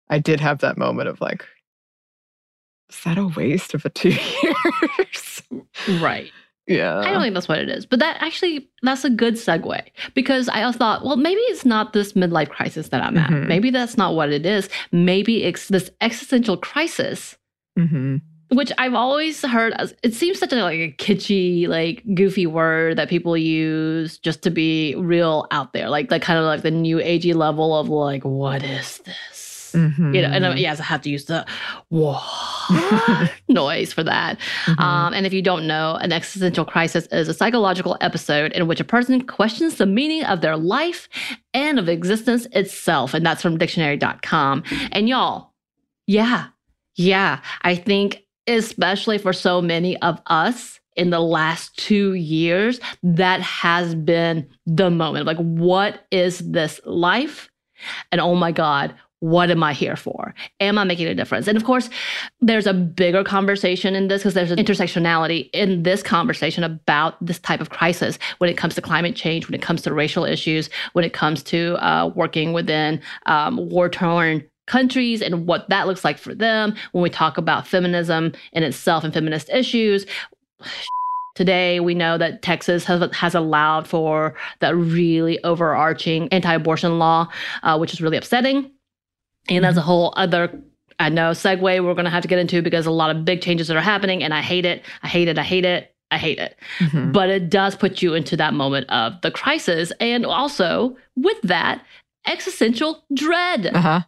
i 0.09 0.19
did 0.19 0.39
have 0.39 0.59
that 0.59 0.77
moment 0.77 1.09
of 1.09 1.19
like 1.19 1.45
is 2.89 3.03
that 3.03 3.17
a 3.17 3.27
waste 3.27 3.73
of 3.73 3.85
a 3.85 3.89
two 3.89 4.09
years 4.43 5.39
Right. 5.99 6.31
Yeah 6.69 6.99
I 6.99 7.11
don't 7.11 7.21
think 7.21 7.33
that's 7.33 7.47
what 7.49 7.57
it 7.59 7.69
is. 7.69 7.85
But 7.85 7.99
that 7.99 8.17
actually, 8.21 8.69
that's 8.83 9.03
a 9.03 9.09
good 9.09 9.33
segue 9.33 9.81
because 10.13 10.47
I 10.47 10.71
thought, 10.71 11.03
well, 11.03 11.17
maybe 11.17 11.41
it's 11.51 11.65
not 11.65 11.91
this 11.93 12.13
midlife 12.13 12.49
crisis 12.49 12.89
that 12.89 13.01
I'm 13.03 13.17
at. 13.17 13.29
Mhm. 13.31 13.47
Maybe 13.47 13.71
that's 13.71 13.97
not 13.97 14.15
what 14.15 14.31
it 14.31 14.45
is. 14.45 14.69
Maybe 14.91 15.43
it's 15.43 15.67
this 15.67 15.89
existential 15.99 16.55
crisis, 16.55 17.35
hmm 17.75 18.17
which 18.51 18.71
I've 18.79 18.95
always 18.95 19.43
heard 19.45 19.73
as 19.73 19.93
it 20.01 20.15
seems 20.15 20.39
such 20.39 20.51
a 20.53 20.63
like 20.63 20.79
a 20.79 20.91
kitschy, 20.97 21.67
like 21.67 22.03
goofy 22.15 22.47
word 22.47 22.97
that 22.97 23.07
people 23.07 23.37
use 23.37 24.17
just 24.17 24.41
to 24.41 24.49
be 24.49 24.95
real 24.95 25.45
out 25.51 25.71
there, 25.73 25.87
like 25.87 26.09
like 26.09 26.23
kind 26.23 26.39
of 26.39 26.45
like 26.45 26.63
the 26.63 26.71
new 26.71 26.97
agey 26.97 27.35
level 27.35 27.77
of 27.77 27.89
like, 27.89 28.23
what 28.25 28.63
is 28.63 28.97
this? 29.05 29.48
Hmm 29.71 30.13
You 30.13 30.21
know, 30.21 30.29
and 30.29 30.45
uh, 30.45 30.53
yes, 30.55 30.79
I 30.79 30.83
have 30.83 31.01
to 31.01 31.09
use 31.09 31.25
the 31.25 31.45
noise 33.47 33.93
for 33.93 34.03
that. 34.03 34.39
Mm-hmm. 34.65 34.81
Um, 34.81 35.13
and 35.13 35.25
if 35.25 35.33
you 35.33 35.41
don't 35.41 35.67
know, 35.67 35.95
an 35.95 36.11
existential 36.11 36.65
crisis 36.65 37.07
is 37.07 37.27
a 37.27 37.33
psychological 37.33 37.97
episode 38.01 38.51
in 38.53 38.67
which 38.67 38.79
a 38.79 38.83
person 38.83 39.25
questions 39.25 39.75
the 39.75 39.85
meaning 39.85 40.23
of 40.23 40.41
their 40.41 40.57
life 40.57 41.09
and 41.53 41.79
of 41.79 41.89
existence 41.89 42.47
itself. 42.51 43.13
And 43.13 43.25
that's 43.25 43.41
from 43.41 43.57
dictionary.com. 43.57 44.63
And 44.91 45.09
y'all, 45.09 45.53
yeah, 46.07 46.47
yeah, 46.95 47.41
I 47.61 47.75
think 47.75 48.23
especially 48.47 49.17
for 49.17 49.31
so 49.31 49.61
many 49.61 49.95
of 50.01 50.19
us 50.25 50.79
in 50.95 51.11
the 51.11 51.21
last 51.21 51.77
two 51.77 52.13
years, 52.13 52.79
that 53.03 53.41
has 53.41 53.95
been 53.95 54.47
the 54.65 54.89
moment. 54.89 55.25
Like, 55.25 55.37
what 55.37 56.05
is 56.11 56.39
this 56.39 56.81
life? 56.83 57.49
And 58.11 58.19
oh 58.19 58.35
my 58.35 58.51
God, 58.51 58.93
what 59.19 59.51
am 59.51 59.63
I 59.63 59.73
here 59.73 59.95
for? 59.95 60.33
Am 60.59 60.77
I 60.77 60.83
making 60.83 61.07
a 61.07 61.15
difference? 61.15 61.47
And 61.47 61.57
of 61.57 61.63
course, 61.63 61.89
there's 62.39 62.67
a 62.67 62.73
bigger 62.73 63.23
conversation 63.23 63.95
in 63.95 64.07
this 64.07 64.21
because 64.21 64.33
there's 64.33 64.51
an 64.51 64.59
intersectionality 64.59 65.49
in 65.51 65.83
this 65.83 66.01
conversation 66.01 66.63
about 66.63 67.23
this 67.25 67.39
type 67.39 67.59
of 67.59 67.69
crisis 67.69 68.17
when 68.37 68.49
it 68.49 68.57
comes 68.57 68.75
to 68.75 68.81
climate 68.81 69.15
change, 69.15 69.47
when 69.47 69.55
it 69.55 69.61
comes 69.61 69.81
to 69.81 69.93
racial 69.93 70.23
issues, 70.23 70.69
when 70.93 71.03
it 71.03 71.13
comes 71.13 71.43
to 71.43 71.75
uh, 71.85 72.07
working 72.15 72.53
within 72.53 73.01
um, 73.25 73.57
war 73.69 73.89
torn 73.89 74.43
countries 74.67 75.21
and 75.21 75.47
what 75.47 75.67
that 75.67 75.87
looks 75.87 76.05
like 76.05 76.17
for 76.17 76.33
them, 76.33 76.73
when 76.93 77.01
we 77.01 77.09
talk 77.09 77.37
about 77.37 77.67
feminism 77.67 78.31
in 78.53 78.63
itself 78.63 79.03
and 79.03 79.13
feminist 79.13 79.49
issues. 79.49 80.05
Today, 81.35 81.79
we 81.79 81.93
know 81.93 82.17
that 82.17 82.41
Texas 82.41 82.83
has, 82.83 83.15
has 83.15 83.33
allowed 83.33 83.87
for 83.87 84.35
that 84.59 84.75
really 84.75 85.41
overarching 85.45 86.27
anti 86.33 86.53
abortion 86.53 86.99
law, 86.99 87.29
uh, 87.63 87.77
which 87.77 87.93
is 87.93 88.01
really 88.01 88.17
upsetting. 88.17 88.69
And 89.49 89.63
that's 89.63 89.77
a 89.77 89.81
whole 89.81 90.13
other 90.15 90.61
I 90.99 91.09
know 91.09 91.31
segue 91.31 91.61
we're 91.61 91.93
going 91.93 92.05
to 92.05 92.11
have 92.11 92.23
to 92.23 92.27
get 92.27 92.39
into 92.39 92.61
because 92.61 92.85
a 92.85 92.91
lot 92.91 93.15
of 93.15 93.23
big 93.23 93.41
changes 93.41 93.69
that 93.69 93.77
are 93.77 93.81
happening, 93.81 94.21
and 94.21 94.33
I 94.33 94.41
hate 94.41 94.65
it. 94.65 94.83
I 95.01 95.07
hate 95.07 95.27
it. 95.29 95.37
I 95.37 95.43
hate 95.43 95.65
it. 95.65 95.95
I 96.11 96.17
hate 96.17 96.39
it. 96.39 96.57
Mhm. 96.79 97.13
But 97.13 97.29
it 97.29 97.49
does 97.49 97.75
put 97.75 98.01
you 98.01 98.13
into 98.15 98.35
that 98.37 98.53
moment 98.53 98.89
of 98.89 99.19
the 99.21 99.31
crisis, 99.31 99.91
and 99.99 100.25
also 100.25 100.97
with 101.15 101.39
that 101.43 101.83
existential 102.27 103.03
dread. 103.13 103.67
Uh-huh. 103.67 104.01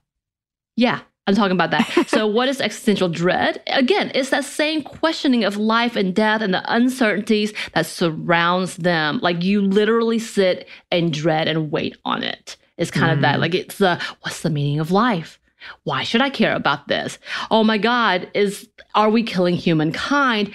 Yeah, 0.76 1.00
I'm 1.28 1.36
talking 1.36 1.52
about 1.54 1.72
that. 1.72 2.06
so, 2.08 2.28
what 2.28 2.50
is 2.50 2.60
existential 2.60 3.08
dread? 3.08 3.62
Again, 3.68 4.12
it's 4.14 4.32
that 4.32 4.44
same 4.44 4.82
questioning 4.84 5.44
of 5.44 5.58
life 5.58 5.96
and 5.96 6.14
death 6.14 6.42
and 6.42 6.54
the 6.54 6.64
uncertainties 6.74 7.54
that 7.74 7.86
surrounds 7.86 8.78
them. 8.78 9.20
Like 9.22 9.44
you 9.44 9.62
literally 9.62 10.20
sit 10.20 10.68
and 10.92 11.14
dread 11.14 11.48
and 11.48 11.72
wait 11.72 11.98
on 12.04 12.24
it. 12.24 12.58
It's 12.82 12.92
kind 12.92 13.12
of 13.12 13.22
that. 13.22 13.38
Mm. 13.38 13.42
Like 13.42 13.56
it's 13.56 13.78
the 13.78 14.02
what's 14.22 14.42
the 14.42 14.50
meaning 14.50 14.80
of 14.80 14.92
life? 14.92 15.40
Why 15.84 16.04
should 16.04 16.22
I 16.22 16.30
care 16.30 16.56
about 16.56 16.88
this? 16.88 17.20
Oh 17.52 17.64
my 17.64 17.78
God, 17.78 18.30
is 18.34 18.68
are 18.96 19.10
we 19.10 19.24
killing 19.24 19.56
humankind? 19.56 20.54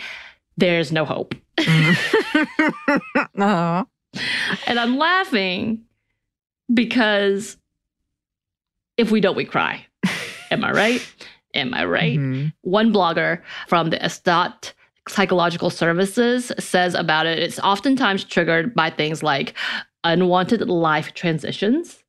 There's 0.57 0.91
no 0.91 1.05
hope. 1.05 1.35
uh-huh. 1.59 3.85
And 4.67 4.79
I'm 4.79 4.99
laughing 4.99 5.83
because 6.73 7.57
if 8.97 9.11
we 9.11 9.21
don't, 9.21 9.37
we 9.37 9.45
cry. 9.45 9.85
Am 10.51 10.65
I 10.65 10.73
right? 10.73 11.15
Am 11.55 11.75
I 11.75 11.85
right? 11.85 12.19
Mhm. 12.19 12.53
One 12.63 12.93
blogger 12.93 13.43
from 13.69 13.91
the 13.91 13.99
Estat 13.99 14.73
Psychological 15.09 15.71
Services 15.71 16.51
says 16.59 16.95
about 16.95 17.27
it 17.27 17.39
it's 17.39 17.59
oftentimes 17.61 18.25
triggered 18.25 18.75
by 18.75 18.91
things 18.91 19.23
like 19.23 19.55
unwanted 20.05 20.69
life 20.69 21.15
transitions, 21.15 22.03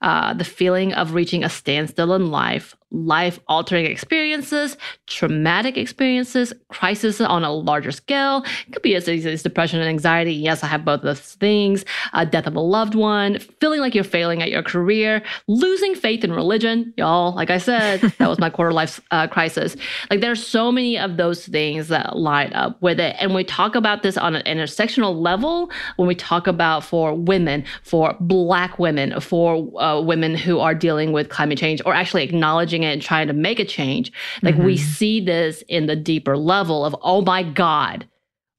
uh, 0.00 0.34
the 0.34 0.44
feeling 0.44 0.92
of 0.92 1.14
reaching 1.14 1.44
a 1.44 1.48
standstill 1.48 2.14
in 2.14 2.30
life, 2.30 2.76
life 2.90 3.38
altering 3.48 3.86
experiences, 3.86 4.76
traumatic 5.06 5.76
experiences, 5.76 6.52
crisis 6.68 7.20
on 7.20 7.44
a 7.44 7.52
larger 7.52 7.92
scale. 7.92 8.44
It 8.66 8.72
could 8.72 8.82
be 8.82 8.94
as 8.94 9.08
easy 9.08 9.30
as 9.30 9.42
depression 9.42 9.80
and 9.80 9.88
anxiety. 9.88 10.32
Yes, 10.32 10.62
I 10.62 10.68
have 10.68 10.84
both 10.84 11.00
of 11.00 11.04
those 11.04 11.34
things. 11.34 11.84
Uh, 12.12 12.24
death 12.24 12.46
of 12.46 12.56
a 12.56 12.60
loved 12.60 12.94
one, 12.94 13.38
feeling 13.60 13.80
like 13.80 13.94
you're 13.94 14.04
failing 14.04 14.42
at 14.42 14.50
your 14.50 14.62
career, 14.62 15.22
losing 15.48 15.94
faith 15.94 16.24
in 16.24 16.32
religion. 16.32 16.94
Y'all, 16.96 17.34
like 17.34 17.50
I 17.50 17.58
said, 17.58 18.00
that 18.18 18.28
was 18.28 18.38
my 18.38 18.50
quarter 18.50 18.72
life 18.72 19.00
uh, 19.10 19.26
crisis. 19.26 19.76
Like 20.10 20.20
there's 20.20 20.44
so 20.44 20.72
many 20.72 20.98
of 20.98 21.16
those 21.16 21.46
things 21.46 21.88
that 21.88 22.16
line 22.16 22.52
up 22.54 22.80
with 22.80 23.00
it. 23.00 23.16
And 23.20 23.34
we 23.34 23.44
talk 23.44 23.74
about 23.74 24.02
this 24.02 24.16
on 24.16 24.34
an 24.34 24.42
intersectional 24.44 25.18
level 25.20 25.70
when 25.96 26.08
we 26.08 26.14
talk 26.14 26.46
about 26.46 26.84
for 26.84 27.14
women, 27.14 27.64
for 27.82 28.16
black 28.20 28.78
women, 28.78 29.20
for 29.20 29.80
uh, 29.80 30.00
women 30.00 30.34
who 30.34 30.58
are 30.60 30.74
dealing 30.74 31.12
with 31.12 31.28
climate 31.28 31.58
change 31.58 31.82
or 31.84 31.94
actually 31.94 32.24
acknowledging 32.24 32.77
it 32.82 32.92
and 32.92 33.02
trying 33.02 33.26
to 33.28 33.32
make 33.32 33.58
a 33.58 33.64
change. 33.64 34.12
Like 34.42 34.56
we 34.56 34.74
Mhm. 34.76 34.78
see 34.78 35.20
this 35.20 35.62
in 35.68 35.86
the 35.86 35.96
deeper 35.96 36.36
level 36.36 36.84
of, 36.84 36.94
oh 37.02 37.20
my 37.22 37.42
God, 37.42 38.06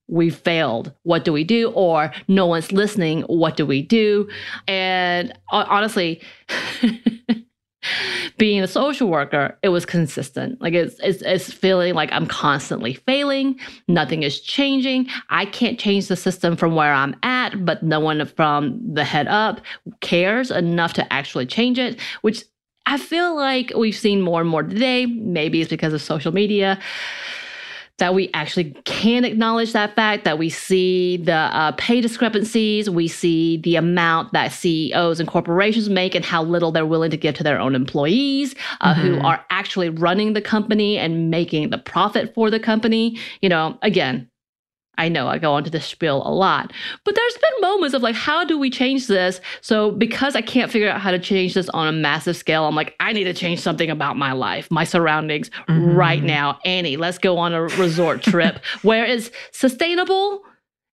we 0.08 0.30
failed. 0.32 0.92
What 1.04 1.24
do 1.24 1.32
we 1.32 1.44
do? 1.44 1.70
Or 1.72 2.12
no 2.28 2.46
one's 2.48 2.72
listening. 2.72 3.22
What 3.24 3.56
do 3.58 3.66
we 3.66 3.82
do? 3.84 4.28
And 4.68 5.34
honestly, 5.52 6.22
being 8.38 8.62
a 8.62 8.68
social 8.68 9.08
worker, 9.08 9.58
it 9.64 9.70
was 9.70 9.86
consistent. 9.86 10.60
Like 10.62 10.74
it's, 10.74 11.00
it's 11.00 11.22
it's 11.22 11.52
feeling 11.54 11.94
like 11.94 12.10
I'm 12.12 12.26
constantly 12.26 12.94
failing. 12.94 13.60
Nothing 13.88 14.24
is 14.24 14.42
changing. 14.42 15.08
I 15.30 15.46
can't 15.46 15.80
change 15.80 16.08
the 16.08 16.16
system 16.16 16.56
from 16.58 16.76
where 16.76 16.94
I'm 16.94 17.16
at, 17.24 17.64
but 17.66 17.84
no 17.84 18.00
one 18.00 18.26
from 18.26 18.80
the 18.94 19.04
head 19.06 19.28
up 19.28 19.62
cares 20.02 20.52
enough 20.52 20.94
to 20.94 21.14
actually 21.14 21.46
change 21.46 21.80
it, 21.80 22.00
which 22.22 22.44
I 22.90 22.98
feel 22.98 23.36
like 23.36 23.72
we've 23.78 23.96
seen 23.96 24.22
more 24.22 24.42
and 24.42 24.50
more 24.50 24.64
today. 24.64 25.06
Maybe 25.06 25.62
it's 25.62 25.70
because 25.70 25.94
of 25.94 26.02
social 26.02 26.32
media 26.34 26.80
that 28.00 28.16
we 28.16 28.30
actually 28.34 28.72
can 28.86 29.26
acknowledge 29.26 29.74
that 29.74 29.94
fact 29.94 30.24
that 30.24 30.40
we 30.40 30.50
see 30.50 31.18
the 31.18 31.34
uh, 31.34 31.74
pay 31.74 32.00
discrepancies 32.00 32.90
we 32.90 33.10
see 33.10 33.58
the 33.58 33.76
amount 33.76 34.32
that 34.32 34.54
ceos 34.54 35.20
and 35.20 35.28
corporations 35.28 35.90
make 35.90 36.16
and 36.16 36.24
how 36.24 36.42
little 36.42 36.72
they're 36.72 36.86
willing 36.86 37.12
to 37.12 37.18
give 37.18 37.36
to 37.36 37.44
their 37.44 37.60
own 37.60 37.76
employees 37.76 38.56
uh, 38.80 38.94
who 38.94 39.18
Mhm. 39.18 39.24
are 39.26 39.44
actually 39.50 39.90
running 39.90 40.32
the 40.32 40.40
company 40.42 40.98
and 40.98 41.30
making 41.30 41.72
the 41.72 41.78
profit 41.78 42.34
for 42.34 42.50
the 42.50 42.60
company 42.60 43.18
you 43.42 43.50
know 43.50 43.78
again 43.82 44.29
I 45.00 45.10
know 45.10 45.28
I 45.28 45.38
go 45.40 45.54
onto 45.54 45.70
this 45.72 45.86
spiel 45.86 46.22
a 46.26 46.30
lot, 46.34 46.72
but 47.06 47.16
there's 47.16 47.34
been 47.38 47.62
moments 47.62 47.94
of 47.96 48.04
like, 48.04 48.16
how 48.16 48.44
do 48.44 48.58
we 48.60 48.70
change 48.70 49.08
this? 49.08 49.42
So, 49.62 49.92
because 49.92 50.36
I 50.36 50.42
can't 50.42 50.72
figure 50.72 50.90
out 50.90 51.02
how 51.02 51.10
to 51.12 51.20
change 51.20 51.54
this 51.56 51.70
on 51.70 51.88
a 51.88 51.92
massive 51.92 52.36
scale, 52.38 52.66
I'm 52.66 52.76
like, 52.76 52.96
I 53.00 53.14
need 53.14 53.24
to 53.24 53.34
change 53.34 53.60
something 53.62 53.90
about 53.90 54.18
my 54.18 54.34
life, 54.34 54.70
my 54.70 54.84
surroundings 54.84 55.50
Mhm. 55.68 55.96
right 55.96 56.22
now. 56.24 56.60
Annie, 56.66 56.98
let's 56.98 57.18
go 57.18 57.38
on 57.38 57.54
a 57.54 57.62
resort 57.64 58.22
trip 58.22 58.64
where 58.84 59.06
it's 59.06 59.32
sustainable 59.52 60.44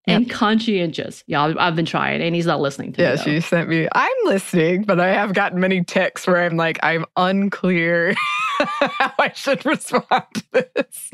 and 0.08 0.30
conscientious. 0.30 1.24
Yeah, 1.26 1.42
I've, 1.42 1.58
I've 1.58 1.74
been 1.76 1.84
trying. 1.84 2.22
Annie's 2.22 2.46
not 2.46 2.60
listening 2.60 2.92
to 2.92 3.02
Yeah, 3.02 3.10
me. 3.10 3.16
though. 3.16 3.22
she 3.24 3.40
sent 3.40 3.68
me. 3.68 3.88
I'm 3.92 4.12
listening, 4.24 4.84
but 4.84 5.00
I 5.00 5.08
have 5.08 5.34
gotten 5.34 5.58
many 5.58 5.82
texts 5.82 6.28
where 6.28 6.44
I'm 6.44 6.56
like, 6.56 6.78
I'm 6.82 7.04
unclear 7.16 8.14
how 8.58 9.12
I 9.18 9.32
should 9.34 9.66
respond 9.66 10.24
to 10.34 10.68
this. 10.76 11.10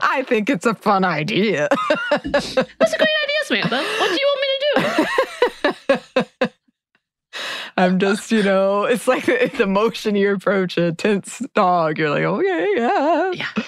I 0.00 0.22
think 0.22 0.50
it's 0.50 0.66
a 0.66 0.74
fun 0.74 1.04
idea. 1.04 1.68
That's 2.10 2.56
a 2.56 2.64
great 2.64 3.16
idea, 3.22 3.40
Samantha. 3.44 3.76
What 3.76 4.08
do 4.08 4.14
you 4.14 4.26
want 4.26 4.40
me 4.40 4.48
to 4.48 6.00
do? 6.40 6.50
I'm 7.76 7.98
just, 7.98 8.30
you 8.32 8.42
know, 8.42 8.84
it's 8.84 9.08
like 9.08 9.26
the, 9.26 9.50
the 9.58 9.66
motion 9.66 10.14
you 10.14 10.34
approach 10.34 10.76
a 10.76 10.92
tense 10.92 11.42
dog. 11.54 11.98
You're 11.98 12.10
like, 12.10 12.24
okay, 12.24 12.68
yeah. 12.76 13.30
Yeah, 13.32 13.64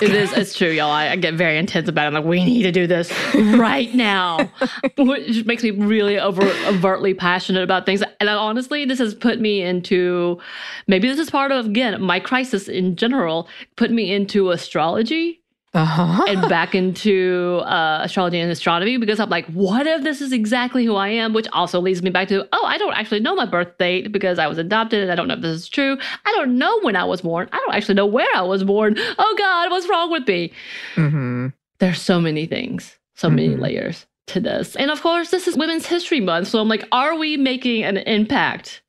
It 0.00 0.14
is. 0.14 0.32
It's 0.32 0.56
true, 0.56 0.70
y'all. 0.70 0.90
I, 0.90 1.10
I 1.10 1.16
get 1.16 1.34
very 1.34 1.56
intense 1.56 1.88
about 1.88 2.04
it. 2.04 2.06
I'm 2.08 2.14
like, 2.14 2.24
we 2.24 2.44
need 2.44 2.62
to 2.62 2.72
do 2.72 2.86
this 2.86 3.10
right 3.34 3.92
now, 3.94 4.50
which 4.98 5.44
makes 5.46 5.62
me 5.62 5.70
really 5.70 6.18
over 6.18 6.42
overtly 6.66 7.14
passionate 7.14 7.62
about 7.62 7.86
things. 7.86 8.02
And 8.20 8.28
I, 8.28 8.34
honestly, 8.34 8.84
this 8.84 8.98
has 8.98 9.14
put 9.14 9.40
me 9.40 9.62
into 9.62 10.38
maybe 10.86 11.08
this 11.08 11.18
is 11.18 11.30
part 11.30 11.52
of 11.52 11.66
again 11.66 12.00
my 12.02 12.20
crisis 12.20 12.68
in 12.68 12.96
general. 12.96 13.48
Put 13.76 13.90
me 13.90 14.12
into 14.12 14.50
astrology 14.50 15.40
Uh-huh. 15.78 16.24
and 16.26 16.40
back 16.48 16.74
into 16.74 17.60
uh, 17.64 18.00
astrology 18.02 18.40
and 18.40 18.50
astronomy 18.50 18.96
because 18.96 19.20
I'm 19.20 19.30
like, 19.30 19.46
what 19.46 19.86
if 19.86 20.02
this 20.02 20.20
is 20.20 20.32
exactly 20.32 20.84
who 20.84 20.96
I 20.96 21.08
am? 21.08 21.32
Which 21.34 21.46
also 21.52 21.80
leads 21.80 22.02
me 22.02 22.10
back 22.10 22.26
to, 22.28 22.46
oh, 22.52 22.64
I 22.66 22.78
don't 22.78 22.94
actually 22.94 23.20
know 23.20 23.36
my 23.36 23.46
birth 23.46 23.78
date 23.78 24.10
because 24.10 24.40
I 24.40 24.48
was 24.48 24.58
adopted 24.58 25.02
and 25.02 25.12
I 25.12 25.14
don't 25.14 25.28
know 25.28 25.34
if 25.34 25.40
this 25.40 25.54
is 25.62 25.68
true. 25.68 25.96
I 26.26 26.32
don't 26.32 26.58
know 26.58 26.80
when 26.80 26.96
I 26.96 27.04
was 27.04 27.20
born. 27.20 27.48
I 27.52 27.58
don't 27.58 27.74
actually 27.74 27.94
know 27.94 28.06
where 28.06 28.26
I 28.34 28.42
was 28.42 28.64
born. 28.64 28.96
Oh 28.98 29.34
God, 29.38 29.70
what's 29.70 29.88
wrong 29.88 30.10
with 30.10 30.26
me? 30.26 30.52
hmm 30.96 31.48
There's 31.78 32.02
so 32.02 32.20
many 32.20 32.46
things, 32.46 32.98
so 33.14 33.30
many 33.30 33.54
Mhm. 33.54 33.60
layers 33.60 34.06
to 34.26 34.40
this. 34.40 34.74
And 34.74 34.90
of 34.90 35.00
course, 35.00 35.30
this 35.30 35.46
is 35.46 35.56
Women's 35.56 35.86
History 35.86 36.20
Month. 36.20 36.48
So 36.48 36.58
I'm 36.60 36.68
like, 36.68 36.84
are 36.90 37.16
we 37.16 37.36
making 37.36 37.84
an 37.84 37.98
impact? 37.98 38.82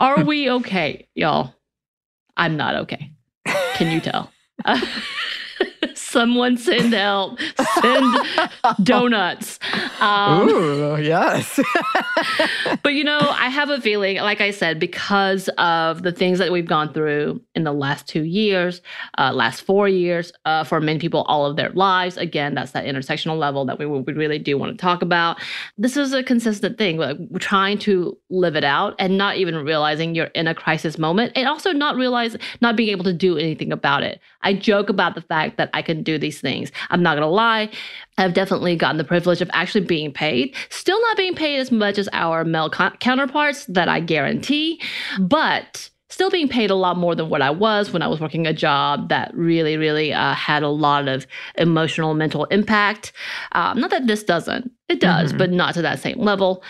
Are 0.00 0.24
we 0.24 0.50
okay, 0.50 1.06
y'all? 1.14 1.54
I'm 2.36 2.56
not 2.56 2.74
okay. 2.74 3.12
Can 3.74 3.92
you 3.92 4.00
tell? 4.00 4.32
someone 6.10 6.58
send 6.58 6.92
help. 6.92 7.38
Send 7.80 8.16
donuts. 8.82 9.59
Um, 10.00 10.48
Ooh, 10.48 10.96
yes. 10.96 11.60
but 12.82 12.94
you 12.94 13.04
know, 13.04 13.18
I 13.18 13.48
have 13.48 13.70
a 13.70 13.80
feeling, 13.80 14.16
like 14.16 14.40
I 14.40 14.50
said, 14.50 14.78
because 14.78 15.48
of 15.58 16.02
the 16.02 16.12
things 16.12 16.38
that 16.38 16.50
we've 16.50 16.66
gone 16.66 16.92
through 16.92 17.40
in 17.54 17.64
the 17.64 17.72
last 17.72 18.08
two 18.08 18.24
years, 18.24 18.80
uh, 19.18 19.32
last 19.32 19.62
four 19.62 19.88
years, 19.88 20.32
uh, 20.44 20.64
for 20.64 20.80
many 20.80 20.98
people, 20.98 21.22
all 21.22 21.46
of 21.46 21.56
their 21.56 21.70
lives. 21.70 22.16
Again, 22.16 22.54
that's 22.54 22.72
that 22.72 22.84
intersectional 22.84 23.38
level 23.38 23.64
that 23.66 23.78
we, 23.78 23.86
we 23.86 24.12
really 24.12 24.38
do 24.38 24.56
want 24.56 24.72
to 24.72 24.80
talk 24.80 25.02
about. 25.02 25.40
This 25.76 25.96
is 25.96 26.12
a 26.12 26.22
consistent 26.22 26.78
thing. 26.78 26.96
Like 26.96 27.18
trying 27.38 27.78
to 27.80 28.16
live 28.30 28.56
it 28.56 28.64
out 28.64 28.94
and 28.98 29.18
not 29.18 29.36
even 29.36 29.56
realizing 29.56 30.14
you're 30.14 30.26
in 30.26 30.46
a 30.46 30.54
crisis 30.54 30.98
moment, 30.98 31.32
and 31.34 31.48
also 31.48 31.72
not 31.72 31.96
realize 31.96 32.36
not 32.60 32.76
being 32.76 32.90
able 32.90 33.04
to 33.04 33.12
do 33.12 33.36
anything 33.36 33.72
about 33.72 34.02
it. 34.02 34.20
I 34.42 34.54
joke 34.54 34.88
about 34.88 35.14
the 35.14 35.22
fact 35.22 35.56
that 35.58 35.70
I 35.74 35.82
can 35.82 36.02
do 36.02 36.18
these 36.18 36.40
things. 36.40 36.70
I'm 36.90 37.02
not 37.02 37.16
gonna 37.16 37.28
lie. 37.28 37.70
I've 38.20 38.34
definitely 38.34 38.76
gotten 38.76 38.98
the 38.98 39.04
privilege 39.04 39.40
of 39.40 39.50
actually 39.52 39.84
being 39.86 40.12
paid, 40.12 40.54
still 40.68 41.00
not 41.00 41.16
being 41.16 41.34
paid 41.34 41.58
as 41.58 41.72
much 41.72 41.98
as 41.98 42.08
our 42.12 42.44
male 42.44 42.70
co- 42.70 42.90
counterparts, 43.00 43.64
that 43.66 43.88
I 43.88 44.00
guarantee, 44.00 44.80
but 45.18 45.90
still 46.10 46.30
being 46.30 46.48
paid 46.48 46.70
a 46.70 46.74
lot 46.74 46.96
more 46.98 47.14
than 47.14 47.28
what 47.28 47.40
I 47.40 47.50
was 47.50 47.92
when 47.92 48.02
I 48.02 48.08
was 48.08 48.20
working 48.20 48.46
a 48.46 48.52
job 48.52 49.08
that 49.10 49.32
really, 49.34 49.76
really 49.76 50.12
uh, 50.12 50.34
had 50.34 50.62
a 50.62 50.68
lot 50.68 51.08
of 51.08 51.26
emotional, 51.56 52.14
mental 52.14 52.44
impact. 52.46 53.12
Um, 53.52 53.80
not 53.80 53.90
that 53.90 54.06
this 54.06 54.22
doesn't, 54.24 54.70
it 54.88 55.00
does, 55.00 55.32
Mhm. 55.32 55.38
but 55.38 55.50
not 55.52 55.74
to 55.74 55.82
that 55.82 56.00
same 56.00 56.18
level. 56.18 56.62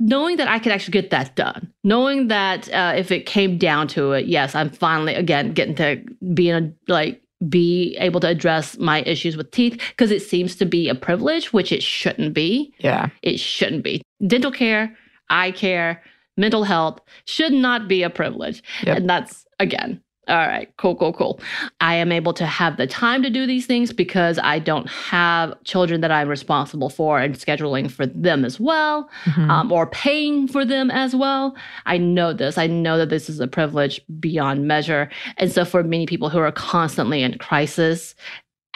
Knowing 0.00 0.36
that 0.36 0.46
I 0.46 0.60
could 0.60 0.70
actually 0.70 0.92
get 0.92 1.10
that 1.10 1.34
done, 1.34 1.72
knowing 1.82 2.28
that 2.28 2.72
uh, 2.72 2.92
if 2.96 3.10
it 3.10 3.26
came 3.26 3.58
down 3.58 3.88
to 3.88 4.12
it, 4.12 4.26
yes, 4.26 4.54
I'm 4.54 4.70
finally 4.70 5.14
again 5.14 5.52
getting 5.54 5.74
to 5.76 6.00
being 6.34 6.54
a 6.54 6.72
like 6.92 7.20
be 7.46 7.96
able 7.98 8.20
to 8.20 8.28
address 8.28 8.78
my 8.78 9.02
issues 9.02 9.36
with 9.36 9.50
teeth 9.50 9.80
because 9.90 10.10
it 10.10 10.22
seems 10.22 10.56
to 10.56 10.66
be 10.66 10.88
a 10.88 10.94
privilege, 10.94 11.52
which 11.52 11.70
it 11.70 11.82
shouldn't 11.82 12.34
be. 12.34 12.74
Yeah. 12.78 13.10
It 13.22 13.38
shouldn't 13.38 13.84
be. 13.84 14.02
Dental 14.26 14.50
care, 14.50 14.96
eye 15.30 15.52
care, 15.52 16.02
mental 16.36 16.64
health 16.64 17.00
should 17.26 17.52
not 17.52 17.86
be 17.86 18.02
a 18.02 18.10
privilege. 18.10 18.62
Yep. 18.84 18.96
And 18.96 19.10
that's, 19.10 19.46
again, 19.60 20.02
all 20.28 20.36
right, 20.46 20.68
cool, 20.76 20.94
cool, 20.94 21.12
cool. 21.12 21.40
I 21.80 21.94
am 21.94 22.12
able 22.12 22.32
to 22.34 22.44
have 22.46 22.76
the 22.76 22.86
time 22.86 23.22
to 23.22 23.30
do 23.30 23.46
these 23.46 23.66
things 23.66 23.92
because 23.92 24.38
I 24.42 24.58
don't 24.58 24.88
have 24.90 25.54
children 25.64 26.00
that 26.02 26.10
I'm 26.10 26.28
responsible 26.28 26.90
for 26.90 27.18
and 27.18 27.34
scheduling 27.34 27.90
for 27.90 28.04
them 28.06 28.44
as 28.44 28.60
well, 28.60 29.08
Mhm. 29.24 29.48
um, 29.50 29.72
or 29.72 29.86
paying 29.86 30.46
for 30.46 30.64
them 30.64 30.90
as 30.90 31.16
well. 31.16 31.56
I 31.86 31.96
know 31.98 32.32
this. 32.32 32.58
I 32.58 32.66
know 32.66 32.98
that 32.98 33.08
this 33.08 33.28
is 33.30 33.40
a 33.40 33.46
privilege 33.46 34.00
beyond 34.20 34.66
measure. 34.68 35.08
And 35.38 35.50
so, 35.50 35.64
for 35.64 35.82
many 35.82 36.06
people 36.06 36.28
who 36.28 36.38
are 36.38 36.52
constantly 36.52 37.22
in 37.22 37.38
crisis, 37.38 38.14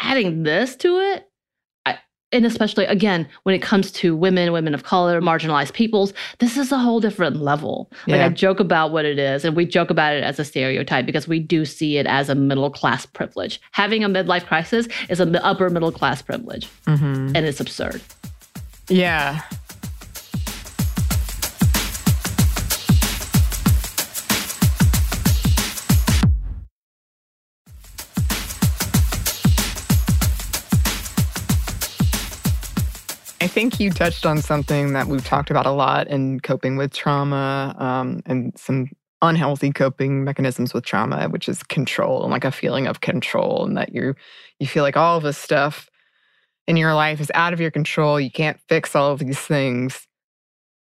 adding 0.01 0.43
this 0.43 0.75
to 0.77 0.99
it, 0.99 1.29
and 2.33 2.47
especially 2.47 2.85
again, 2.87 3.29
when 3.43 3.55
it 3.55 3.61
comes 3.63 3.91
to 3.93 4.17
women, 4.17 4.53
women 4.53 4.75
of 4.75 4.85
color, 4.85 5.21
marginalized 5.21 5.73
peoples, 5.73 6.13
this 6.39 6.57
is 6.57 6.73
a 6.73 6.79
whole 6.79 7.01
different 7.01 7.37
level. 7.37 7.91
Like 8.07 8.19
Yeah. 8.19 8.27
I 8.27 8.29
joke 8.31 8.61
about 8.61 8.91
what 8.93 9.05
it 9.05 9.19
is, 9.19 9.45
and 9.45 9.55
we 9.57 9.65
joke 9.67 9.91
about 9.91 10.15
it 10.15 10.25
as 10.25 10.39
a 10.39 10.45
stereotype 10.45 11.07
because 11.07 11.29
we 11.29 11.39
do 11.39 11.65
see 11.65 11.99
it 11.99 12.07
as 12.07 12.29
a 12.29 12.35
middle 12.35 12.71
class 12.71 13.07
privilege. 13.07 13.61
Having 13.73 14.05
a 14.05 14.09
midlife 14.09 14.47
crisis 14.47 14.89
is 15.09 15.21
an 15.21 15.37
upper 15.37 15.69
middle 15.71 15.93
class 15.93 16.23
privilege, 16.23 16.67
Mhm. 16.87 17.33
and 17.35 17.47
it's 17.47 17.61
absurd. 17.61 18.01
Yeah. 18.89 19.41
You 33.83 33.91
touched 33.91 34.25
on 34.25 34.41
something 34.41 34.93
that 34.93 35.09
we've 35.09 35.25
talked 35.25 35.51
about 35.51 35.67
a 35.67 35.71
lot 35.71 36.07
in 36.07 36.41
coping 36.41 36.77
with 36.77 36.93
trauma 36.93 37.75
um, 37.79 38.23
and 38.27 38.57
some 38.57 38.89
unhealthy 39.21 39.73
coping 39.73 40.25
mechanisms 40.25 40.73
with 40.73 40.85
trauma, 40.85 41.29
which 41.29 41.49
is 41.49 41.63
control 41.65 42.23
and 42.23 42.31
like 42.31 42.45
a 42.45 42.53
feeling 42.53 42.87
of 42.87 43.01
control, 43.01 43.65
and 43.67 43.77
that 43.77 43.93
you 43.93 44.15
you 44.61 44.67
feel 44.67 44.83
like 44.85 44.97
all 44.97 45.17
of 45.17 45.25
this 45.25 45.37
stuff 45.37 45.91
in 46.67 46.77
your 46.77 46.95
life 46.95 47.21
is 47.21 47.31
out 47.35 47.53
of 47.53 47.61
your 47.61 47.71
control. 47.71 48.21
You 48.21 48.31
can't 48.31 48.59
fix 48.69 48.95
all 48.95 49.11
of 49.11 49.19
these 49.19 49.39
things. 49.39 50.07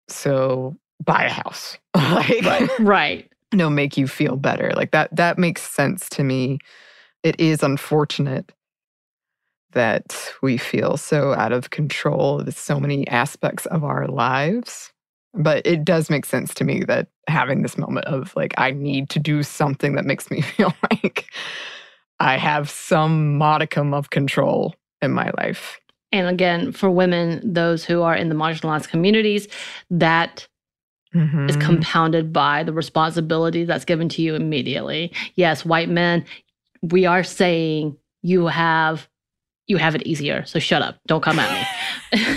So 0.09 0.77
buy 1.03 1.25
a 1.25 1.31
house. 1.31 1.79
like 1.95 2.79
Right. 2.79 3.31
no 3.55 3.71
make 3.71 3.97
you 3.97 4.07
feel 4.07 4.37
better. 4.37 4.73
Like 4.77 4.91
that 4.91 5.15
that 5.17 5.39
makes 5.39 5.63
sense 5.63 6.09
to 6.11 6.23
me. 6.23 6.59
It 7.23 7.39
is 7.41 7.63
unfortunate 7.63 8.53
that 9.73 10.33
we 10.43 10.57
feel 10.57 10.97
so 10.97 11.35
out 11.35 11.53
of 11.53 11.71
control 11.71 12.39
with 12.45 12.59
so 12.59 12.79
many 12.81 13.07
aspects 13.09 13.67
of 13.67 13.85
our 13.85 14.07
lives. 14.09 14.93
But 15.35 15.67
it 15.67 15.85
does 15.85 16.11
make 16.11 16.27
sense 16.27 16.53
to 16.55 16.65
me 16.65 16.85
that 16.85 17.09
having 17.27 17.63
this 17.63 17.79
moment 17.79 18.07
of 18.07 18.35
like, 18.37 18.55
I 18.59 18.71
need 18.73 19.09
to 19.11 19.19
do 19.19 19.43
something 19.43 19.95
that 19.95 20.05
makes 20.05 20.31
me 20.31 20.41
feel 20.43 20.75
like 20.91 21.27
I 22.21 22.37
have 22.37 22.69
some 22.71 23.37
modicum 23.39 23.95
of 23.95 24.11
control 24.11 24.75
in 25.01 25.13
my 25.13 25.31
life. 25.39 25.79
And 26.13 26.27
again, 26.29 26.73
for 26.73 26.91
women, 26.91 27.41
those 27.53 27.85
who 27.85 28.03
are 28.03 28.15
in 28.15 28.29
the 28.29 28.35
marginalized 28.35 28.89
communities, 28.89 29.49
that 29.91 30.47
is 31.15 31.57
Mhm. 31.57 31.61
compounded 31.61 32.33
by 32.33 32.63
the 32.63 32.73
responsibility 32.73 33.65
that's 33.65 33.85
given 33.85 34.09
to 34.11 34.23
you 34.23 34.35
immediately. 34.35 35.13
Yes, 35.35 35.65
white 35.65 35.89
men, 35.91 36.25
we 36.83 37.05
are 37.05 37.23
saying 37.23 37.97
you 38.23 38.47
have 38.47 39.09
you 39.73 39.79
have 39.79 39.95
it 39.95 40.03
easier. 40.03 40.45
So 40.45 40.59
shut 40.59 40.83
up. 40.83 40.97
Don't 41.07 41.23
come 41.23 41.39
at 41.39 41.51
me. 42.21 42.31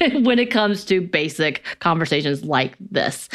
when 0.22 0.38
it 0.38 0.50
comes 0.50 0.84
to 0.84 1.00
basic 1.00 1.64
conversations 1.80 2.44
like 2.44 2.76
this. 2.78 3.28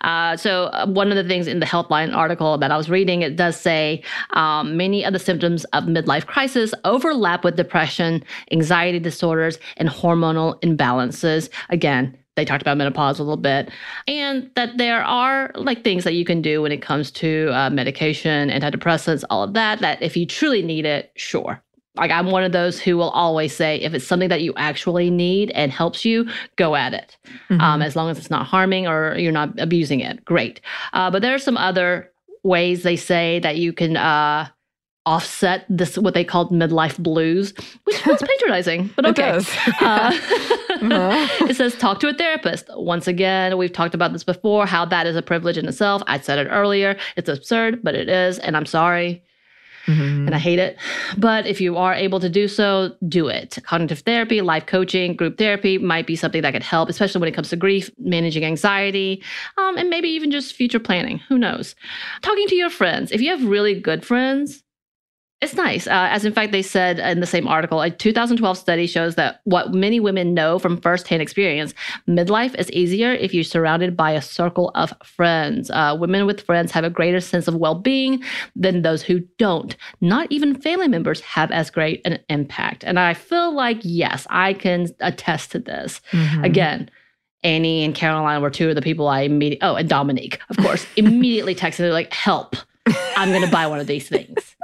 Uh, 0.00 0.36
so, 0.36 0.64
uh, 0.64 0.86
one 0.86 1.10
of 1.10 1.16
the 1.16 1.24
things 1.24 1.46
in 1.46 1.60
the 1.60 1.66
Healthline 1.66 2.14
article 2.14 2.58
that 2.58 2.72
I 2.72 2.76
was 2.76 2.90
reading, 2.90 3.22
it 3.22 3.36
does 3.36 3.58
say 3.58 4.02
um, 4.30 4.76
many 4.76 5.04
of 5.04 5.12
the 5.12 5.20
symptoms 5.20 5.64
of 5.66 5.84
midlife 5.84 6.26
crisis 6.26 6.74
overlap 6.84 7.44
with 7.44 7.56
depression, 7.56 8.24
anxiety 8.50 8.98
disorders, 8.98 9.58
and 9.76 9.88
hormonal 9.88 10.60
imbalances. 10.62 11.48
Again, 11.70 12.18
they 12.34 12.44
talked 12.44 12.62
about 12.62 12.76
menopause 12.76 13.18
a 13.18 13.22
little 13.22 13.36
bit, 13.36 13.70
and 14.08 14.50
that 14.56 14.78
there 14.78 15.04
are 15.04 15.52
like 15.54 15.84
things 15.84 16.04
that 16.04 16.14
you 16.14 16.24
can 16.24 16.42
do 16.42 16.62
when 16.62 16.72
it 16.72 16.82
comes 16.82 17.10
to 17.12 17.50
uh, 17.52 17.70
medication, 17.70 18.50
antidepressants, 18.50 19.24
all 19.30 19.44
of 19.44 19.54
that. 19.54 19.78
That 19.80 20.02
if 20.02 20.16
you 20.16 20.26
truly 20.26 20.62
need 20.62 20.86
it, 20.86 21.12
sure. 21.14 21.62
Like 21.96 22.10
I'm 22.10 22.26
one 22.30 22.44
of 22.44 22.52
those 22.52 22.80
who 22.80 22.96
will 22.96 23.10
always 23.10 23.54
say, 23.54 23.76
if 23.80 23.94
it's 23.94 24.06
something 24.06 24.28
that 24.28 24.42
you 24.42 24.54
actually 24.56 25.10
need 25.10 25.50
and 25.52 25.72
helps 25.72 26.04
you, 26.04 26.28
go 26.56 26.76
at 26.76 26.94
it. 26.94 27.16
Mhm. 27.50 27.60
Um, 27.60 27.82
as 27.82 27.96
long 27.96 28.08
as 28.10 28.18
it's 28.18 28.30
not 28.30 28.46
harming 28.46 28.86
or 28.86 29.16
you're 29.18 29.32
not 29.32 29.58
abusing 29.58 30.00
it, 30.00 30.24
great. 30.24 30.60
Uh, 30.92 31.10
but 31.10 31.20
there 31.22 31.34
are 31.34 31.38
some 31.38 31.56
other 31.56 32.10
ways 32.44 32.84
they 32.84 32.96
say 32.96 33.40
that 33.40 33.56
you 33.56 33.72
can 33.72 33.96
uh, 33.96 34.48
offset 35.04 35.66
this 35.68 35.98
what 35.98 36.14
they 36.14 36.24
called 36.24 36.52
midlife 36.52 36.96
blues, 36.98 37.52
which 37.84 37.96
sounds 38.02 38.22
patronizing, 38.38 38.88
but 38.96 39.04
It 39.06 39.10
okay. 39.18 39.32
does. 39.32 39.50
Uh, 39.80 40.18
Uh-huh. 40.80 41.28
it 41.50 41.56
says 41.56 41.74
talk 41.74 42.00
to 42.00 42.08
a 42.08 42.14
therapist. 42.14 42.64
Once 42.70 43.06
again, 43.06 43.58
we've 43.58 43.72
talked 43.72 43.94
about 43.94 44.14
this 44.14 44.24
before, 44.24 44.64
how 44.64 44.86
that 44.86 45.06
is 45.06 45.14
a 45.14 45.20
privilege 45.20 45.58
in 45.58 45.68
itself. 45.68 46.02
I 46.06 46.18
said 46.20 46.38
it 46.38 46.48
earlier. 46.50 46.96
It's 47.16 47.28
absurd, 47.28 47.80
but 47.82 47.94
it 47.94 48.08
is, 48.08 48.38
and 48.38 48.56
I'm 48.56 48.64
sorry 48.64 49.22
Mhm. 49.86 50.26
and 50.26 50.34
I 50.34 50.38
hate 50.38 50.58
it. 50.58 50.76
But 51.16 51.46
if 51.46 51.60
you 51.60 51.76
are 51.76 51.94
able 51.94 52.20
to 52.20 52.28
do 52.28 52.48
so, 52.48 52.94
do 53.08 53.28
it. 53.28 53.58
Cognitive 53.64 54.00
therapy, 54.00 54.40
life 54.40 54.66
coaching, 54.66 55.14
group 55.16 55.38
therapy 55.38 55.78
might 55.78 56.06
be 56.06 56.16
something 56.16 56.42
that 56.42 56.52
could 56.52 56.62
help, 56.62 56.88
especially 56.88 57.20
when 57.20 57.28
it 57.28 57.32
comes 57.34 57.50
to 57.50 57.56
grief, 57.56 57.90
managing 57.98 58.44
anxiety, 58.44 59.22
um, 59.58 59.76
and 59.76 59.88
maybe 59.90 60.08
even 60.08 60.30
just 60.30 60.54
future 60.54 60.78
planning. 60.78 61.18
Who 61.28 61.38
knows? 61.38 61.74
Talking 62.22 62.46
to 62.48 62.54
your 62.56 62.70
friends. 62.70 63.10
If 63.12 63.20
you 63.20 63.30
have 63.30 63.44
really 63.44 63.78
good 63.80 64.04
friends, 64.04 64.62
it's 65.40 65.54
nice. 65.54 65.86
Uh, 65.86 66.08
as 66.10 66.26
in 66.26 66.34
fact, 66.34 66.52
they 66.52 66.60
said 66.60 66.98
in 66.98 67.20
the 67.20 67.26
same 67.26 67.48
article, 67.48 67.80
a 67.80 67.90
2012 67.90 68.58
study 68.58 68.86
shows 68.86 69.14
that 69.14 69.40
what 69.44 69.72
many 69.72 69.98
women 69.98 70.34
know 70.34 70.58
from 70.58 70.78
firsthand 70.78 71.22
experience 71.22 71.72
midlife 72.06 72.54
is 72.56 72.70
easier 72.72 73.12
if 73.12 73.32
you're 73.32 73.42
surrounded 73.42 73.96
by 73.96 74.10
a 74.10 74.20
circle 74.20 74.70
of 74.74 74.92
friends. 75.02 75.70
Uh, 75.70 75.96
women 75.98 76.26
with 76.26 76.42
friends 76.42 76.72
have 76.72 76.84
a 76.84 76.90
greater 76.90 77.20
sense 77.20 77.48
of 77.48 77.54
well 77.54 77.74
being 77.74 78.22
than 78.54 78.82
those 78.82 79.02
who 79.02 79.20
don't. 79.38 79.76
Not 80.02 80.26
even 80.30 80.60
family 80.60 80.88
members 80.88 81.22
have 81.22 81.50
as 81.50 81.70
great 81.70 82.02
an 82.04 82.18
impact. 82.28 82.84
And 82.84 82.98
I 82.98 83.14
feel 83.14 83.54
like, 83.54 83.78
yes, 83.82 84.26
I 84.28 84.52
can 84.52 84.88
attest 85.00 85.52
to 85.52 85.58
this. 85.58 86.02
Mhm. 86.12 86.44
Again, 86.44 86.90
Annie 87.42 87.82
and 87.84 87.94
Caroline 87.94 88.42
were 88.42 88.50
two 88.50 88.68
of 88.68 88.74
the 88.74 88.82
people 88.82 89.08
I 89.08 89.22
immediately, 89.22 89.66
oh, 89.66 89.76
and 89.76 89.88
Dominique, 89.88 90.38
of 90.50 90.58
course, 90.58 90.86
immediately 90.96 91.54
texted, 91.54 91.90
like, 91.90 92.12
help, 92.12 92.56
I'm 93.16 93.30
going 93.30 93.44
to 93.44 93.50
buy 93.50 93.66
one 93.66 93.80
of 93.80 93.86
these 93.86 94.06
things. 94.08 94.56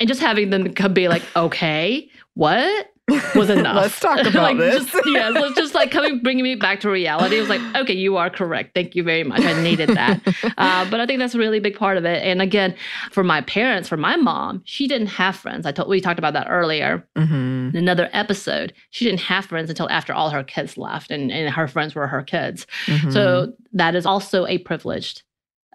And 0.00 0.08
just 0.08 0.20
having 0.20 0.50
them 0.50 0.72
come 0.74 0.92
be 0.94 1.08
like, 1.08 1.22
okay, 1.36 2.08
what? 2.34 2.90
Was 3.34 3.48
enough. 3.58 3.74
Let's 3.76 4.00
talk 4.00 4.20
about 4.26 4.34
like, 4.34 4.58
this. 4.58 4.84
Just, 4.84 4.94
it's 5.06 5.56
just 5.56 5.74
like 5.74 5.90
coming, 5.90 6.20
bringing 6.22 6.44
me 6.44 6.56
back 6.56 6.80
to 6.80 6.90
reality. 6.90 7.38
It 7.38 7.40
was 7.40 7.48
like, 7.48 7.62
okay, 7.74 7.94
you 7.94 8.18
are 8.18 8.28
correct. 8.28 8.74
Thank 8.74 8.94
you 8.94 9.02
very 9.02 9.24
much. 9.24 9.40
I 9.40 9.60
needed 9.62 9.88
that. 9.88 10.20
Uh, 10.58 10.88
but 10.90 11.00
I 11.00 11.06
think 11.06 11.18
that's 11.20 11.34
a 11.34 11.38
really 11.38 11.60
big 11.60 11.76
part 11.78 11.96
of 11.96 12.04
it. 12.04 12.22
And 12.22 12.42
again, 12.42 12.74
for 13.12 13.22
my 13.24 13.40
parents, 13.42 13.88
for 13.88 13.96
my 13.96 14.16
mom, 14.16 14.60
she 14.64 14.86
didn't 14.88 15.06
have 15.08 15.36
friends. 15.36 15.64
I 15.66 15.72
told 15.72 15.88
we 15.88 16.00
talked 16.00 16.18
about 16.18 16.32
that 16.34 16.48
earlier 16.50 17.06
Mhm. 17.16 17.70
in 17.70 17.76
another 17.76 18.10
episode. 18.12 18.72
She 18.90 19.04
didn't 19.04 19.20
have 19.20 19.44
friends 19.46 19.70
until 19.70 19.88
after 19.88 20.12
all 20.12 20.30
her 20.30 20.42
kids 20.44 20.76
left, 20.76 21.10
and, 21.10 21.30
and 21.30 21.48
her 21.54 21.68
friends 21.68 21.94
were 21.94 22.06
her 22.08 22.22
kids. 22.22 22.66
Mhm. 22.86 23.12
So 23.12 23.52
that 23.72 23.94
is 23.94 24.04
also 24.04 24.46
a 24.46 24.58
privileged 24.58 25.22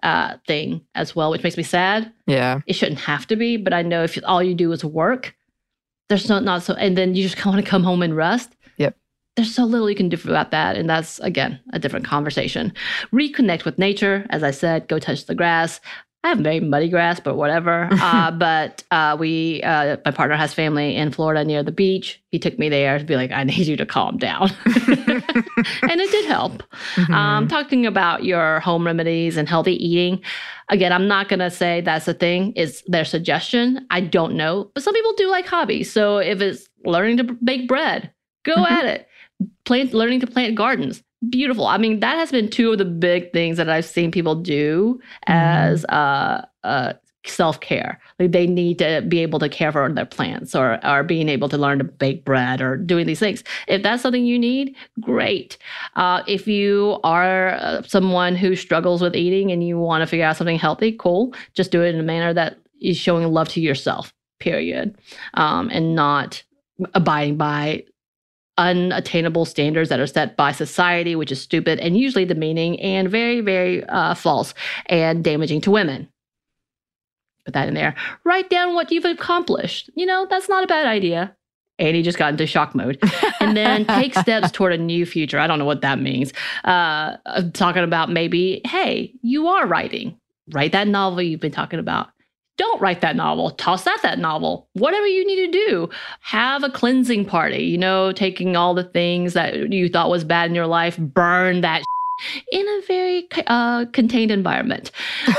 uh, 0.04 0.36
thing 0.46 0.82
as 0.94 1.16
well, 1.16 1.30
which 1.30 1.42
makes 1.42 1.56
me 1.56 1.62
sad. 1.62 2.12
yeah. 2.26 2.60
It 2.66 2.74
shouldn't 2.74 3.00
have 3.00 3.26
to 3.28 3.36
be, 3.36 3.56
but 3.56 3.72
I 3.72 3.82
know 3.82 4.04
if 4.04 4.18
all 4.24 4.42
you 4.42 4.54
do 4.54 4.70
is 4.70 4.84
work, 4.84 5.34
there's 6.08 6.28
not 6.28 6.44
not 6.44 6.62
so, 6.62 6.74
and 6.74 6.96
then 6.96 7.14
you 7.14 7.22
just 7.22 7.36
kind 7.36 7.48
of 7.48 7.54
want 7.56 7.64
to 7.64 7.70
come 7.70 7.82
home 7.82 8.02
and 8.02 8.14
rest. 8.14 8.54
Yep. 8.76 8.96
There's 9.36 9.54
so 9.54 9.64
little 9.64 9.88
you 9.88 9.96
can 9.96 10.10
do 10.10 10.18
about 10.24 10.50
that, 10.50 10.76
and 10.76 10.88
that's 10.88 11.18
again 11.20 11.58
a 11.72 11.78
different 11.78 12.04
conversation. 12.06 12.72
Reconnect 13.12 13.64
with 13.64 13.78
nature, 13.78 14.26
as 14.30 14.42
I 14.42 14.50
said. 14.50 14.86
Go 14.86 14.98
touch 14.98 15.24
the 15.24 15.34
grass. 15.34 15.80
I 16.24 16.28
have 16.28 16.38
very 16.38 16.58
muddy 16.58 16.88
grass, 16.88 17.20
but 17.20 17.36
whatever. 17.36 17.86
uh, 17.92 18.30
but 18.30 18.82
uh, 18.90 19.14
we, 19.20 19.62
uh, 19.62 19.98
my 20.06 20.10
partner 20.10 20.36
has 20.36 20.54
family 20.54 20.96
in 20.96 21.12
Florida 21.12 21.44
near 21.44 21.62
the 21.62 21.70
beach. 21.70 22.20
He 22.30 22.38
took 22.38 22.58
me 22.58 22.70
there 22.70 22.98
to 22.98 23.04
be 23.04 23.14
like, 23.14 23.30
I 23.30 23.44
need 23.44 23.66
you 23.66 23.76
to 23.76 23.84
calm 23.86 24.16
down. 24.16 24.50
and 24.64 26.00
it 26.00 26.10
did 26.10 26.24
help. 26.24 26.62
Mhm. 26.94 27.14
Um, 27.14 27.46
talking 27.48 27.84
about 27.86 28.24
your 28.24 28.60
home 28.60 28.86
remedies 28.86 29.36
and 29.36 29.48
healthy 29.48 29.74
eating. 29.84 30.22
Again, 30.70 30.92
I'm 30.94 31.06
not 31.06 31.28
going 31.28 31.40
to 31.40 31.50
say 31.50 31.82
that's 31.82 32.06
the 32.06 32.14
thing. 32.14 32.54
It's 32.56 32.82
their 32.86 33.04
suggestion. 33.04 33.86
I 33.90 34.00
don't 34.00 34.34
know. 34.34 34.70
But 34.74 34.82
some 34.82 34.94
people 34.94 35.12
do 35.12 35.30
like 35.30 35.46
hobbies. 35.46 35.92
So 35.92 36.18
if 36.18 36.40
it's 36.40 36.66
learning 36.84 37.18
to 37.18 37.24
bake 37.24 37.68
bread, 37.68 38.10
go 38.44 38.54
Mhm. 38.56 38.70
at 38.70 38.84
it. 38.86 39.08
Plant, 39.66 39.92
learning 39.92 40.20
to 40.20 40.26
plant 40.26 40.54
gardens. 40.54 41.02
Beautiful. 41.30 41.66
I 41.66 41.78
mean, 41.78 42.00
that 42.00 42.16
has 42.16 42.32
been 42.32 42.50
two 42.50 42.72
of 42.72 42.78
the 42.78 42.84
big 42.84 43.32
things 43.32 43.56
that 43.56 43.68
I've 43.68 43.84
seen 43.84 44.10
people 44.10 44.34
do 44.34 45.00
as 45.26 45.84
uh, 45.86 46.44
uh, 46.64 46.94
self 47.24 47.60
care. 47.60 48.00
Like 48.18 48.32
they 48.32 48.48
need 48.48 48.78
to 48.80 49.02
be 49.06 49.20
able 49.20 49.38
to 49.38 49.48
care 49.48 49.70
for 49.70 49.90
their 49.92 50.06
plants 50.06 50.56
or, 50.56 50.84
or 50.84 51.04
being 51.04 51.28
able 51.28 51.48
to 51.50 51.56
learn 51.58 51.78
to 51.78 51.84
bake 51.84 52.24
bread 52.24 52.60
or 52.60 52.76
doing 52.76 53.06
these 53.06 53.20
things. 53.20 53.44
If 53.68 53.82
that's 53.82 54.02
something 54.02 54.24
you 54.24 54.38
need, 54.38 54.74
great. 55.00 55.56
Uh, 55.94 56.22
if 56.26 56.48
you 56.48 56.98
are 57.04 57.50
uh, 57.50 57.82
someone 57.82 58.34
who 58.34 58.56
struggles 58.56 59.00
with 59.00 59.14
eating 59.14 59.52
and 59.52 59.66
you 59.66 59.78
want 59.78 60.02
to 60.02 60.06
figure 60.06 60.26
out 60.26 60.36
something 60.36 60.58
healthy, 60.58 60.92
cool. 60.92 61.32
Just 61.54 61.70
do 61.70 61.82
it 61.82 61.94
in 61.94 62.00
a 62.00 62.04
manner 62.04 62.34
that 62.34 62.58
is 62.80 62.96
showing 62.96 63.26
love 63.28 63.48
to 63.50 63.60
yourself, 63.60 64.12
period, 64.40 64.98
um, 65.34 65.70
and 65.70 65.94
not 65.94 66.42
abiding 66.94 67.36
by 67.36 67.84
unattainable 68.58 69.44
standards 69.44 69.88
that 69.88 70.00
are 70.00 70.06
set 70.06 70.36
by 70.36 70.52
society, 70.52 71.16
which 71.16 71.32
is 71.32 71.40
stupid 71.40 71.78
and 71.80 71.96
usually 71.96 72.24
demeaning 72.24 72.80
and 72.80 73.10
very, 73.10 73.40
very 73.40 73.84
uh, 73.86 74.14
false 74.14 74.54
and 74.86 75.24
damaging 75.24 75.60
to 75.62 75.70
women. 75.70 76.08
Put 77.44 77.54
that 77.54 77.68
in 77.68 77.74
there. 77.74 77.94
Write 78.24 78.48
down 78.48 78.74
what 78.74 78.90
you've 78.90 79.04
accomplished. 79.04 79.90
You 79.94 80.06
know, 80.06 80.26
that's 80.28 80.48
not 80.48 80.64
a 80.64 80.66
bad 80.66 80.86
idea. 80.86 81.36
Andy 81.78 82.02
just 82.02 82.18
got 82.18 82.30
into 82.30 82.46
shock 82.46 82.74
mode. 82.74 82.98
And 83.40 83.56
then 83.56 83.84
take 83.86 84.14
steps 84.14 84.50
toward 84.50 84.72
a 84.72 84.78
new 84.78 85.04
future. 85.04 85.38
I 85.38 85.46
don't 85.46 85.58
know 85.58 85.64
what 85.64 85.82
that 85.82 85.98
means. 85.98 86.32
Uh, 86.64 87.16
I'm 87.26 87.52
talking 87.52 87.82
about 87.82 88.10
maybe, 88.10 88.60
hey, 88.64 89.12
you 89.22 89.48
are 89.48 89.66
writing. 89.66 90.18
Write 90.52 90.72
that 90.72 90.88
novel 90.88 91.22
you've 91.22 91.40
been 91.40 91.52
talking 91.52 91.78
about. 91.78 92.08
Don't 92.56 92.80
write 92.80 93.00
that 93.00 93.16
novel. 93.16 93.50
Toss 93.50 93.86
out 93.86 94.00
that 94.02 94.18
novel. 94.18 94.68
Whatever 94.74 95.06
you 95.06 95.26
need 95.26 95.46
to 95.46 95.66
do. 95.66 95.88
Have 96.20 96.62
a 96.62 96.70
cleansing 96.70 97.24
party. 97.24 97.64
You 97.64 97.78
know, 97.78 98.12
taking 98.12 98.56
all 98.56 98.74
the 98.74 98.84
things 98.84 99.32
that 99.32 99.72
you 99.72 99.88
thought 99.88 100.08
was 100.10 100.24
bad 100.24 100.50
in 100.50 100.54
your 100.54 100.66
life, 100.66 100.96
burn 100.96 101.62
that 101.62 101.84
in 102.52 102.66
a 102.66 102.80
very 102.86 103.28
uh, 103.46 103.86
contained 103.86 104.30
environment. 104.30 104.90
Uh, 105.28 105.32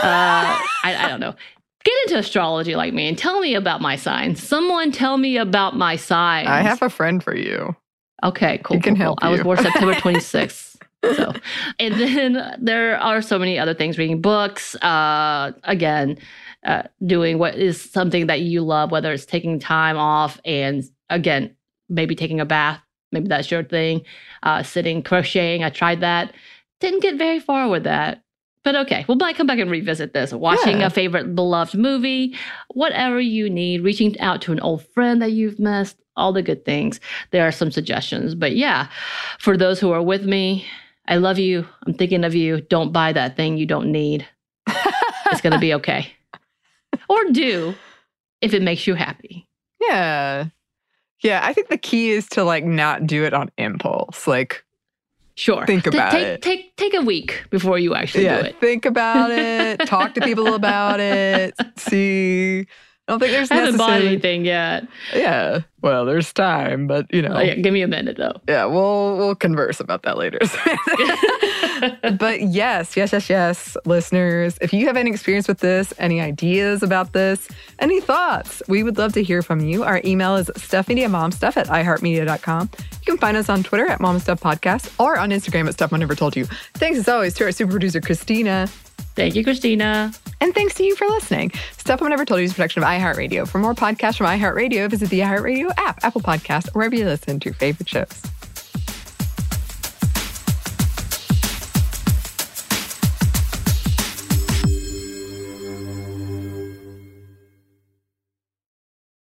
I, 0.84 0.95
I 0.97 1.08
don't 1.08 1.19
know. 1.19 1.36
Get 1.84 1.93
into 2.06 2.17
astrology 2.17 2.75
like 2.75 2.93
me 2.93 3.08
and 3.08 3.17
tell 3.17 3.39
me 3.39 3.54
about 3.54 3.80
my 3.80 3.95
signs. 3.95 4.41
Someone 4.41 4.91
tell 4.91 5.17
me 5.17 5.38
about 5.38 5.78
my 5.78 5.95
signs. 5.95 6.47
I 6.47 6.62
have 6.62 6.82
a 6.82 6.89
friend 6.89 7.23
for 7.23 7.36
you. 7.36 7.75
Okay, 8.23 8.60
cool. 8.63 8.78
He 8.78 8.82
can 8.82 8.95
cool, 8.95 9.01
help 9.01 9.19
cool. 9.21 9.30
I 9.30 9.32
was 9.32 9.41
born 9.43 9.58
September 9.58 9.93
26th. 9.95 10.78
So, 11.15 11.34
and 11.80 11.93
then 11.93 12.58
there 12.60 12.97
are 12.99 13.21
so 13.21 13.38
many 13.38 13.60
other 13.60 13.75
things 13.75 13.99
reading 13.99 14.21
books, 14.21 14.73
uh, 14.78 15.51
again, 15.63 16.17
uh, 16.65 16.84
doing 17.06 17.38
what 17.38 17.56
is 17.56 17.80
something 17.82 18.28
that 18.28 18.41
you 18.41 18.62
love, 18.62 18.91
whether 18.91 19.12
it's 19.13 19.25
taking 19.25 19.60
time 19.60 19.97
off 19.97 20.39
and 20.43 20.84
again, 21.10 21.56
maybe 21.89 22.15
taking 22.15 22.39
a 22.39 22.45
bath, 22.45 22.82
maybe 23.12 23.28
that's 23.28 23.49
your 23.51 23.63
thing, 23.63 24.01
uh, 24.43 24.63
sitting, 24.63 25.04
crocheting. 25.04 25.63
I 25.63 25.69
tried 25.69 26.01
that, 26.01 26.34
didn't 26.80 27.01
get 27.01 27.17
very 27.17 27.39
far 27.39 27.69
with 27.69 27.84
that. 27.84 28.23
But 28.63 28.75
okay, 28.75 29.06
we 29.08 29.13
might 29.13 29.36
come 29.36 29.45
back 29.45 29.60
and 29.60 29.69
revisit 29.69 30.13
this. 30.13 30.34
Watching 30.34 30.80
Yeah. 30.80 30.88
a 30.88 30.89
favorite 30.89 31.36
beloved 31.36 31.75
movie, 31.75 32.36
whatever 32.73 33.21
you 33.21 33.47
need, 33.47 33.82
reaching 33.84 34.19
out 34.19 34.41
to 34.41 34.51
an 34.51 34.60
old 34.60 34.84
friend 34.88 35.21
that 35.21 35.32
you've 35.34 35.60
missed, 35.60 35.97
all 36.17 36.34
the 36.34 36.41
good 36.41 36.65
things. 36.65 36.99
There 37.30 37.47
are 37.47 37.51
some 37.51 37.69
suggestions. 37.69 38.34
But 38.34 38.56
yeah, 38.56 38.88
for 39.38 39.56
those 39.56 39.80
who 39.80 39.91
are 39.91 40.01
with 40.01 40.25
me, 40.25 40.65
I 41.08 41.17
love 41.17 41.38
you. 41.38 41.67
I'm 41.86 41.93
thinking 41.93 42.23
of 42.23 42.34
you. 42.34 42.62
Don't 42.62 42.91
buy 42.91 43.13
that 43.13 43.36
thing 43.38 43.58
you 43.58 43.67
don't 43.67 43.91
need. 43.91 44.28
It's 45.32 45.41
going 45.41 45.54
to 45.54 45.60
be 45.60 45.73
okay. 45.75 46.12
Or 47.09 47.23
do 47.31 47.75
if 48.41 48.53
it 48.53 48.61
makes 48.61 48.87
you 48.87 48.95
happy. 48.95 49.47
Yeah. 49.81 50.45
Yeah. 51.21 51.41
I 51.43 51.53
think 51.53 51.69
the 51.69 51.77
key 51.77 52.11
is 52.11 52.27
to 52.29 52.43
like 52.43 52.63
not 52.63 53.07
do 53.07 53.23
it 53.23 53.33
on 53.33 53.51
impulse. 53.57 54.27
Like, 54.27 54.63
Sure. 55.37 55.65
Think 55.65 55.85
about 55.85 56.11
take, 56.11 56.23
it. 56.23 56.41
Take 56.41 56.75
take 56.77 56.93
a 56.93 57.01
week 57.01 57.43
before 57.49 57.77
you 57.77 57.93
actually 57.93 58.23
yeah, 58.23 58.41
do 58.41 58.47
it. 58.47 58.59
think 58.61 58.85
about 58.85 59.31
it, 59.31 59.85
talk 59.85 60.13
to 60.13 60.21
people 60.21 60.53
about 60.55 61.01
it, 61.01 61.53
see. 61.75 62.67
I 63.07 63.11
don't 63.11 63.19
think 63.19 63.33
there's 63.33 63.51
I 63.51 63.55
haven't 63.55 63.77
bought 63.77 64.01
anything 64.01 64.45
yet. 64.45 64.87
Yeah. 65.13 65.59
Well, 65.81 66.05
there's 66.05 66.33
time, 66.33 66.87
but 66.87 67.13
you 67.13 67.21
know. 67.21 67.35
Oh, 67.35 67.39
yeah, 67.39 67.53
give 67.53 67.71
me 67.71 67.83
a 67.83 67.87
minute 67.87 68.17
though. 68.17 68.41
Yeah, 68.47 68.65
we'll 68.65 69.15
we'll 69.17 69.35
converse 69.35 69.79
about 69.79 70.01
that 70.03 70.17
later. 70.17 70.39
but 72.17 72.41
yes, 72.41 72.97
yes, 72.97 73.13
yes, 73.13 73.29
yes, 73.29 73.77
listeners, 73.85 74.57
if 74.59 74.73
you 74.73 74.87
have 74.87 74.97
any 74.97 75.11
experience 75.11 75.47
with 75.47 75.59
this, 75.59 75.93
any 75.99 76.19
ideas 76.19 76.81
about 76.81 77.13
this, 77.13 77.47
any 77.77 78.01
thoughts, 78.01 78.63
we 78.67 78.81
would 78.81 78.97
love 78.97 79.13
to 79.13 79.21
hear 79.21 79.43
from 79.43 79.59
you. 79.59 79.83
Our 79.83 80.01
email 80.03 80.35
is 80.35 80.47
stuffmediamomstuff 80.55 81.57
at 81.57 81.67
iheartmedia.com. 81.67 82.69
You 82.73 83.05
can 83.05 83.17
find 83.17 83.37
us 83.37 83.49
on 83.49 83.61
Twitter 83.61 83.87
at 83.87 83.99
Mom 84.01 84.17
Stuff 84.17 84.41
Podcast 84.41 84.91
or 84.99 85.19
on 85.19 85.29
Instagram 85.29 85.67
at 85.67 85.73
Stuff 85.75 85.93
I 85.93 85.97
Never 85.97 86.15
Told 86.15 86.35
You. 86.35 86.45
Thanks 86.73 86.97
as 86.97 87.07
always 87.07 87.35
to 87.35 87.43
our 87.43 87.51
super 87.51 87.71
producer, 87.71 88.01
Christina. 88.01 88.67
Thank 89.15 89.36
you, 89.36 89.43
Christina. 89.43 90.12
And 90.41 90.54
thanks 90.54 90.75
to 90.75 90.84
you 90.84 90.95
for 90.95 91.08
listening. 91.08 91.51
Stuff 91.78 92.01
I've 92.01 92.10
Never 92.10 92.25
Told 92.25 92.41
You 92.41 92.45
is 92.45 92.51
a 92.51 92.56
production 92.56 92.84
of 92.84 92.89
iHeartRadio. 92.89 93.47
For 93.47 93.60
more 93.60 93.73
podcasts 93.73 94.17
from 94.17 94.28
iHeartRadio, 94.28 94.89
visit 94.89 95.10
the 95.10 95.21
iHeartRadio 95.21 95.71
app, 95.78 96.04
Apple 96.04 96.21
Podcast, 96.21 96.67
or 96.69 96.80
wherever 96.80 96.95
you 96.95 97.06
listen 97.06 97.39
to 97.39 97.45
your 97.45 97.56
favorite 97.56 97.88
shows. 97.88 98.21